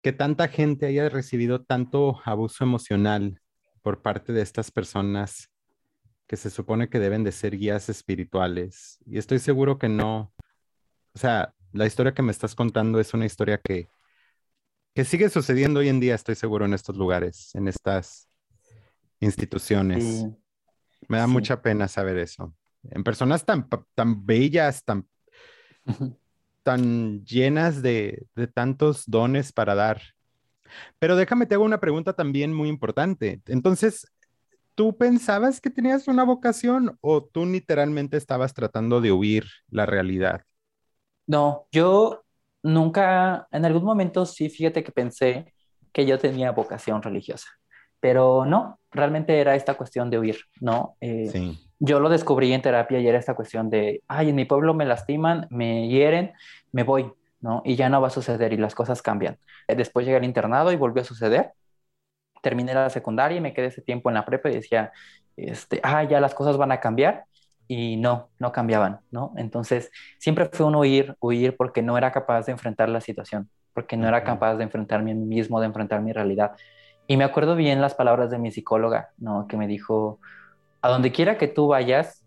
que 0.00 0.12
tanta 0.12 0.46
gente 0.46 0.86
haya 0.86 1.08
recibido 1.08 1.64
tanto 1.64 2.20
abuso 2.24 2.62
emocional 2.62 3.40
por 3.82 4.02
parte 4.02 4.32
de 4.32 4.42
estas 4.42 4.70
personas 4.70 5.50
que 6.26 6.36
se 6.36 6.50
supone 6.50 6.88
que 6.88 6.98
deben 6.98 7.24
de 7.24 7.32
ser 7.32 7.56
guías 7.56 7.88
espirituales. 7.88 8.98
Y 9.06 9.18
estoy 9.18 9.38
seguro 9.38 9.78
que 9.78 9.88
no. 9.88 10.32
O 11.14 11.18
sea, 11.18 11.54
la 11.72 11.86
historia 11.86 12.14
que 12.14 12.22
me 12.22 12.32
estás 12.32 12.54
contando 12.54 13.00
es 13.00 13.14
una 13.14 13.26
historia 13.26 13.58
que, 13.58 13.88
que 14.94 15.04
sigue 15.04 15.28
sucediendo 15.28 15.80
hoy 15.80 15.88
en 15.88 16.00
día, 16.00 16.14
estoy 16.14 16.34
seguro, 16.34 16.64
en 16.64 16.74
estos 16.74 16.96
lugares, 16.96 17.54
en 17.54 17.68
estas 17.68 18.28
instituciones. 19.20 20.26
Me 21.08 21.18
da 21.18 21.26
mucha 21.26 21.62
pena 21.62 21.88
saber 21.88 22.18
eso. 22.18 22.54
En 22.90 23.04
personas 23.04 23.44
tan, 23.44 23.68
tan 23.94 24.26
bellas, 24.26 24.84
tan, 24.84 25.06
tan 26.62 27.24
llenas 27.24 27.82
de, 27.82 28.26
tantos 28.54 29.04
dones 29.06 29.52
para 29.52 29.74
dar. 29.74 30.02
Pero 30.98 31.14
déjame 31.14 31.46
te 31.46 31.54
hago 31.54 31.64
una 31.64 31.80
pregunta 31.80 32.14
también 32.14 32.52
muy 32.52 32.68
importante. 32.68 33.40
Entonces, 33.46 34.10
¿tú 34.76 34.96
pensabas 34.96 35.60
que 35.60 35.70
tenías 35.70 36.06
una 36.06 36.22
vocación 36.22 36.96
o 37.00 37.24
tú 37.24 37.44
literalmente 37.46 38.16
estabas 38.16 38.54
tratando 38.54 39.00
de 39.00 39.10
huir 39.10 39.44
la 39.68 39.86
realidad? 39.86 40.42
No, 41.26 41.66
yo 41.72 42.22
nunca, 42.62 43.48
en 43.50 43.64
algún 43.64 43.84
momento 43.84 44.24
sí, 44.26 44.48
fíjate 44.48 44.84
que 44.84 44.92
pensé 44.92 45.52
que 45.92 46.06
yo 46.06 46.18
tenía 46.18 46.52
vocación 46.52 47.02
religiosa. 47.02 47.48
Pero 47.98 48.44
no, 48.44 48.78
realmente 48.90 49.40
era 49.40 49.56
esta 49.56 49.74
cuestión 49.74 50.10
de 50.10 50.18
huir, 50.18 50.36
¿no? 50.60 50.96
Eh, 51.00 51.30
sí. 51.32 51.58
Yo 51.78 51.98
lo 51.98 52.08
descubrí 52.08 52.52
en 52.52 52.62
terapia 52.62 53.00
y 53.00 53.08
era 53.08 53.18
esta 53.18 53.34
cuestión 53.34 53.70
de, 53.70 54.02
ay, 54.06 54.30
en 54.30 54.36
mi 54.36 54.44
pueblo 54.44 54.74
me 54.74 54.84
lastiman, 54.84 55.46
me 55.50 55.88
hieren, 55.88 56.32
me 56.72 56.84
voy, 56.84 57.12
¿no? 57.40 57.62
Y 57.64 57.76
ya 57.76 57.88
no 57.88 58.00
va 58.00 58.08
a 58.08 58.10
suceder 58.10 58.52
y 58.52 58.56
las 58.56 58.74
cosas 58.74 59.02
cambian. 59.02 59.38
Después 59.68 60.06
llegué 60.06 60.18
al 60.18 60.24
internado 60.24 60.70
y 60.72 60.76
volvió 60.76 61.02
a 61.02 61.06
suceder. 61.06 61.52
Terminé 62.46 62.72
la 62.74 62.90
secundaria 62.90 63.38
y 63.38 63.40
me 63.40 63.52
quedé 63.52 63.66
ese 63.66 63.82
tiempo 63.82 64.08
en 64.08 64.14
la 64.14 64.24
prepa 64.24 64.48
y 64.48 64.54
decía, 64.54 64.92
este, 65.36 65.80
ah, 65.82 66.04
ya 66.04 66.20
las 66.20 66.32
cosas 66.32 66.56
van 66.56 66.70
a 66.70 66.78
cambiar 66.78 67.24
y 67.66 67.96
no, 67.96 68.28
no 68.38 68.52
cambiaban, 68.52 69.00
¿no? 69.10 69.32
Entonces, 69.36 69.90
siempre 70.20 70.48
fue 70.52 70.64
un 70.64 70.76
huir, 70.76 71.16
huir 71.18 71.56
porque 71.56 71.82
no 71.82 71.98
era 71.98 72.12
capaz 72.12 72.46
de 72.46 72.52
enfrentar 72.52 72.88
la 72.88 73.00
situación, 73.00 73.50
porque 73.74 73.96
no 73.96 74.06
era 74.06 74.22
capaz 74.22 74.54
de 74.54 74.62
enfrentarme 74.62 75.10
a 75.10 75.14
mí 75.16 75.26
mismo, 75.26 75.58
de 75.58 75.66
enfrentar 75.66 76.02
mi 76.02 76.12
realidad. 76.12 76.52
Y 77.08 77.16
me 77.16 77.24
acuerdo 77.24 77.56
bien 77.56 77.80
las 77.80 77.94
palabras 77.94 78.30
de 78.30 78.38
mi 78.38 78.52
psicóloga, 78.52 79.10
¿no? 79.18 79.48
Que 79.48 79.56
me 79.56 79.66
dijo, 79.66 80.20
a 80.82 80.88
donde 80.88 81.10
quiera 81.10 81.36
que 81.36 81.48
tú 81.48 81.66
vayas, 81.66 82.24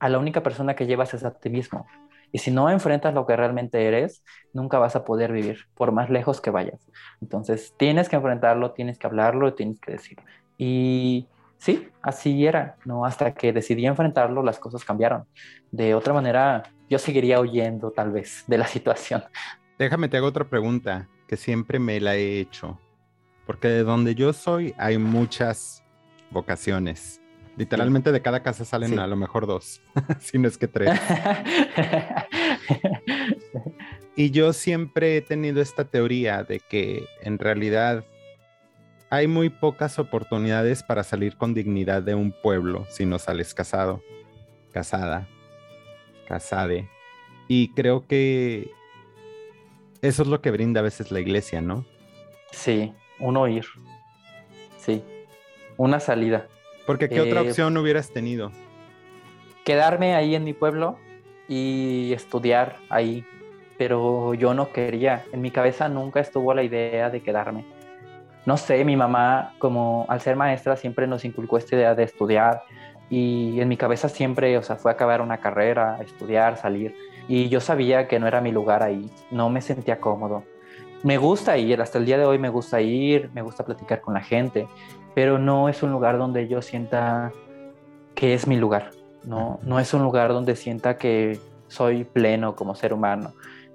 a 0.00 0.10
la 0.10 0.18
única 0.18 0.42
persona 0.42 0.76
que 0.76 0.84
llevas 0.84 1.14
es 1.14 1.24
a 1.24 1.32
ti 1.32 1.48
mismo. 1.48 1.86
Y 2.32 2.38
si 2.38 2.50
no 2.50 2.70
enfrentas 2.70 3.14
lo 3.14 3.26
que 3.26 3.36
realmente 3.36 3.86
eres, 3.86 4.24
nunca 4.52 4.78
vas 4.78 4.96
a 4.96 5.04
poder 5.04 5.32
vivir, 5.32 5.66
por 5.74 5.92
más 5.92 6.10
lejos 6.10 6.40
que 6.40 6.50
vayas. 6.50 6.80
Entonces, 7.20 7.74
tienes 7.76 8.08
que 8.08 8.16
enfrentarlo, 8.16 8.72
tienes 8.72 8.98
que 8.98 9.06
hablarlo, 9.06 9.54
tienes 9.54 9.78
que 9.78 9.92
decirlo. 9.92 10.24
Y 10.58 11.28
sí, 11.58 11.88
así 12.00 12.46
era, 12.46 12.76
¿no? 12.84 13.04
Hasta 13.04 13.34
que 13.34 13.52
decidí 13.52 13.86
enfrentarlo, 13.86 14.42
las 14.42 14.58
cosas 14.58 14.84
cambiaron. 14.84 15.24
De 15.70 15.94
otra 15.94 16.14
manera, 16.14 16.62
yo 16.88 16.98
seguiría 16.98 17.40
huyendo 17.40 17.90
tal 17.90 18.12
vez 18.12 18.44
de 18.46 18.58
la 18.58 18.66
situación. 18.68 19.22
Déjame 19.78 20.08
te 20.08 20.16
hago 20.16 20.26
otra 20.26 20.44
pregunta 20.44 21.08
que 21.26 21.36
siempre 21.36 21.78
me 21.78 22.00
la 22.00 22.16
he 22.16 22.40
hecho. 22.40 22.78
Porque 23.46 23.68
de 23.68 23.82
donde 23.82 24.14
yo 24.14 24.32
soy 24.32 24.74
hay 24.78 24.98
muchas 24.98 25.82
vocaciones. 26.30 27.21
Literalmente 27.56 28.12
de 28.12 28.22
cada 28.22 28.42
casa 28.42 28.64
salen 28.64 28.98
a 28.98 29.06
lo 29.06 29.16
mejor 29.16 29.46
dos, 29.46 29.82
si 30.20 30.38
no 30.38 30.48
es 30.48 30.56
que 30.56 30.68
tres. 30.68 30.90
y 34.16 34.30
yo 34.30 34.52
siempre 34.52 35.16
he 35.16 35.20
tenido 35.20 35.60
esta 35.60 35.84
teoría 35.84 36.44
de 36.44 36.60
que 36.60 37.06
en 37.20 37.38
realidad 37.38 38.04
hay 39.10 39.26
muy 39.26 39.50
pocas 39.50 39.98
oportunidades 39.98 40.82
para 40.82 41.04
salir 41.04 41.36
con 41.36 41.52
dignidad 41.52 42.02
de 42.02 42.14
un 42.14 42.32
pueblo 42.32 42.86
si 42.88 43.04
no 43.04 43.18
sales 43.18 43.52
casado, 43.52 44.02
casada, 44.72 45.28
casade. 46.26 46.88
Y 47.48 47.74
creo 47.74 48.06
que 48.06 48.70
eso 50.00 50.22
es 50.22 50.28
lo 50.28 50.40
que 50.40 50.50
brinda 50.50 50.80
a 50.80 50.82
veces 50.82 51.10
la 51.10 51.20
iglesia, 51.20 51.60
¿no? 51.60 51.84
Sí, 52.50 52.94
un 53.18 53.36
oír. 53.36 53.66
Sí, 54.78 55.04
una 55.76 56.00
salida. 56.00 56.48
Porque 56.86 57.08
¿qué 57.08 57.20
otra 57.20 57.42
eh, 57.42 57.48
opción 57.48 57.76
hubieras 57.76 58.10
tenido? 58.10 58.50
Quedarme 59.64 60.14
ahí 60.14 60.34
en 60.34 60.44
mi 60.44 60.52
pueblo 60.52 60.98
y 61.48 62.12
estudiar 62.12 62.76
ahí, 62.88 63.24
pero 63.78 64.34
yo 64.34 64.54
no 64.54 64.72
quería. 64.72 65.24
En 65.32 65.40
mi 65.40 65.50
cabeza 65.50 65.88
nunca 65.88 66.20
estuvo 66.20 66.54
la 66.54 66.62
idea 66.62 67.10
de 67.10 67.22
quedarme. 67.22 67.64
No 68.44 68.56
sé, 68.56 68.84
mi 68.84 68.96
mamá, 68.96 69.54
como 69.58 70.04
al 70.08 70.20
ser 70.20 70.34
maestra, 70.34 70.76
siempre 70.76 71.06
nos 71.06 71.24
inculcó 71.24 71.58
esta 71.58 71.76
idea 71.76 71.94
de 71.94 72.02
estudiar 72.02 72.62
y 73.08 73.60
en 73.60 73.68
mi 73.68 73.76
cabeza 73.76 74.08
siempre, 74.08 74.56
o 74.56 74.62
sea, 74.62 74.76
fue 74.76 74.90
acabar 74.90 75.20
una 75.20 75.38
carrera, 75.38 75.98
estudiar, 76.00 76.56
salir. 76.56 76.96
Y 77.28 77.48
yo 77.50 77.60
sabía 77.60 78.08
que 78.08 78.18
no 78.18 78.26
era 78.26 78.40
mi 78.40 78.50
lugar 78.50 78.82
ahí, 78.82 79.10
no 79.30 79.50
me 79.50 79.60
sentía 79.60 80.00
cómodo. 80.00 80.44
Me 81.02 81.18
gusta 81.18 81.58
ir, 81.58 81.82
hasta 81.82 81.98
el 81.98 82.06
día 82.06 82.16
de 82.16 82.24
hoy 82.24 82.38
me 82.38 82.48
gusta 82.48 82.80
ir, 82.80 83.30
me 83.34 83.42
gusta 83.42 83.64
platicar 83.64 84.00
con 84.00 84.14
la 84.14 84.22
gente, 84.22 84.66
pero 85.14 85.38
no 85.38 85.68
es 85.68 85.82
un 85.82 85.90
lugar 85.90 86.18
donde 86.18 86.48
yo 86.48 86.62
sienta 86.62 87.32
que 88.14 88.34
es 88.34 88.46
mi 88.46 88.56
lugar, 88.56 88.90
¿no? 89.24 89.58
No 89.62 89.80
es 89.80 89.92
un 89.94 90.02
lugar 90.02 90.32
donde 90.32 90.56
sienta 90.56 90.98
que 90.98 91.38
soy 91.68 92.04
pleno 92.04 92.54
como 92.54 92.74
ser 92.74 92.92
humano. 92.92 93.32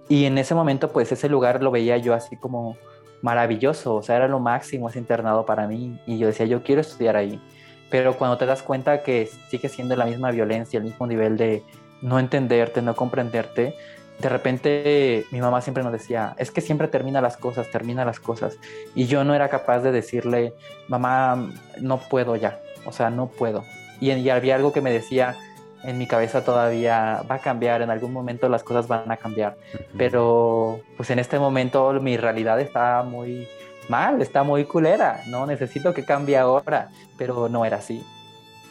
Y 0.09 0.25
en 0.25 0.37
ese 0.37 0.55
momento, 0.55 0.91
pues 0.91 1.11
ese 1.11 1.27
lugar 1.29 1.61
lo 1.61 1.71
veía 1.71 1.97
yo 1.97 2.13
así 2.13 2.37
como 2.37 2.77
maravilloso, 3.21 3.95
o 3.95 4.03
sea, 4.03 4.17
era 4.17 4.27
lo 4.27 4.39
máximo 4.39 4.89
ese 4.89 4.99
internado 4.99 5.45
para 5.45 5.67
mí. 5.67 5.99
Y 6.05 6.17
yo 6.17 6.27
decía, 6.27 6.45
yo 6.45 6.63
quiero 6.63 6.81
estudiar 6.81 7.15
ahí. 7.15 7.41
Pero 7.89 8.17
cuando 8.17 8.37
te 8.37 8.45
das 8.45 8.63
cuenta 8.63 9.01
que 9.01 9.29
sigue 9.49 9.69
siendo 9.69 9.95
la 9.95 10.05
misma 10.05 10.31
violencia, 10.31 10.77
el 10.77 10.85
mismo 10.85 11.07
nivel 11.07 11.37
de 11.37 11.63
no 12.01 12.19
entenderte, 12.19 12.81
no 12.81 12.95
comprenderte, 12.95 13.75
de 14.19 14.29
repente 14.29 15.25
mi 15.31 15.39
mamá 15.41 15.61
siempre 15.61 15.83
nos 15.83 15.91
decía, 15.91 16.35
es 16.37 16.51
que 16.51 16.61
siempre 16.61 16.87
termina 16.87 17.21
las 17.21 17.37
cosas, 17.37 17.69
termina 17.69 18.05
las 18.05 18.19
cosas. 18.19 18.57
Y 18.95 19.05
yo 19.05 19.23
no 19.23 19.35
era 19.35 19.49
capaz 19.49 19.79
de 19.79 19.91
decirle, 19.91 20.53
mamá, 20.87 21.51
no 21.79 21.99
puedo 21.99 22.35
ya, 22.35 22.59
o 22.85 22.91
sea, 22.91 23.09
no 23.09 23.27
puedo. 23.27 23.63
Y, 23.99 24.11
y, 24.11 24.29
había 24.29 24.55
algo 24.55 24.73
que 24.73 24.81
me 24.81 24.91
decía 24.91 25.35
en 25.83 25.97
mi 25.97 26.07
cabeza 26.07 26.43
todavía, 26.43 27.23
va 27.29 27.35
a 27.35 27.39
cambiar, 27.39 27.81
en 27.81 27.89
algún 27.89 28.11
momento 28.11 28.49
las 28.49 28.63
cosas 28.63 28.87
van 28.87 29.11
a 29.11 29.17
cambiar. 29.17 29.57
Pero 29.97 30.81
pues 30.97 31.09
en 31.11 31.19
este 31.19 31.39
momento 31.39 31.93
mi 31.93 32.17
realidad 32.17 32.59
está 32.59 33.03
muy 33.03 33.47
mal, 33.87 34.21
está 34.21 34.43
muy 34.43 34.65
culera, 34.65 35.21
¿no? 35.27 35.45
Necesito 35.45 35.93
que 35.93 36.03
cambie 36.03 36.37
ahora, 36.37 36.89
pero 37.17 37.49
no 37.49 37.65
era 37.65 37.77
así. 37.77 38.03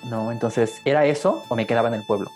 No, 0.05 0.31
entonces, 0.31 0.81
¿era 0.85 1.07
eso 1.07 1.43
o 1.49 1.57
me 1.57 1.67
quedaba 1.67 1.89
en 1.89 1.95
el 1.95 2.05
pueblo? 2.05 2.31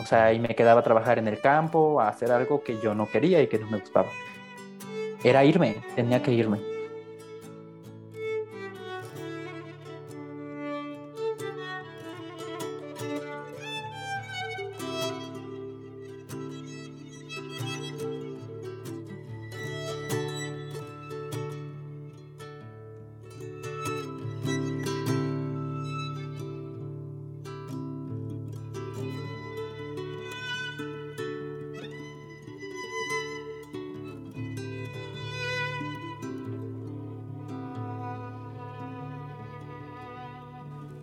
O 0.00 0.06
sea, 0.06 0.32
y 0.32 0.38
me 0.38 0.54
quedaba 0.54 0.80
a 0.80 0.84
trabajar 0.84 1.18
en 1.18 1.28
el 1.28 1.40
campo, 1.40 2.00
a 2.00 2.08
hacer 2.08 2.30
algo 2.30 2.62
que 2.62 2.78
yo 2.80 2.94
no 2.94 3.08
quería 3.08 3.42
y 3.42 3.48
que 3.48 3.58
no 3.58 3.68
me 3.68 3.78
gustaba. 3.78 4.08
Era 5.24 5.44
irme, 5.44 5.76
tenía 5.96 6.22
que 6.22 6.32
irme. 6.32 6.77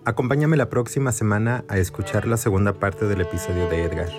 Acompáñame 0.07 0.55
la 0.55 0.69
próxima 0.69 1.11
semana 1.11 1.65
a 1.67 1.79
escuchar 1.79 2.27
la 2.27 2.37
segunda 2.37 2.73
parte 2.73 3.07
del 3.07 3.21
episodio 3.21 3.67
de 3.67 3.85
Edgar. 3.85 4.09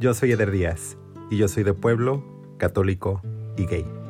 Yo 0.00 0.12
soy 0.12 0.32
Eder 0.32 0.50
Díaz 0.50 0.96
y 1.30 1.36
yo 1.36 1.46
soy 1.46 1.62
de 1.62 1.72
pueblo, 1.72 2.24
católico 2.58 3.22
y 3.56 3.66
gay. 3.66 4.01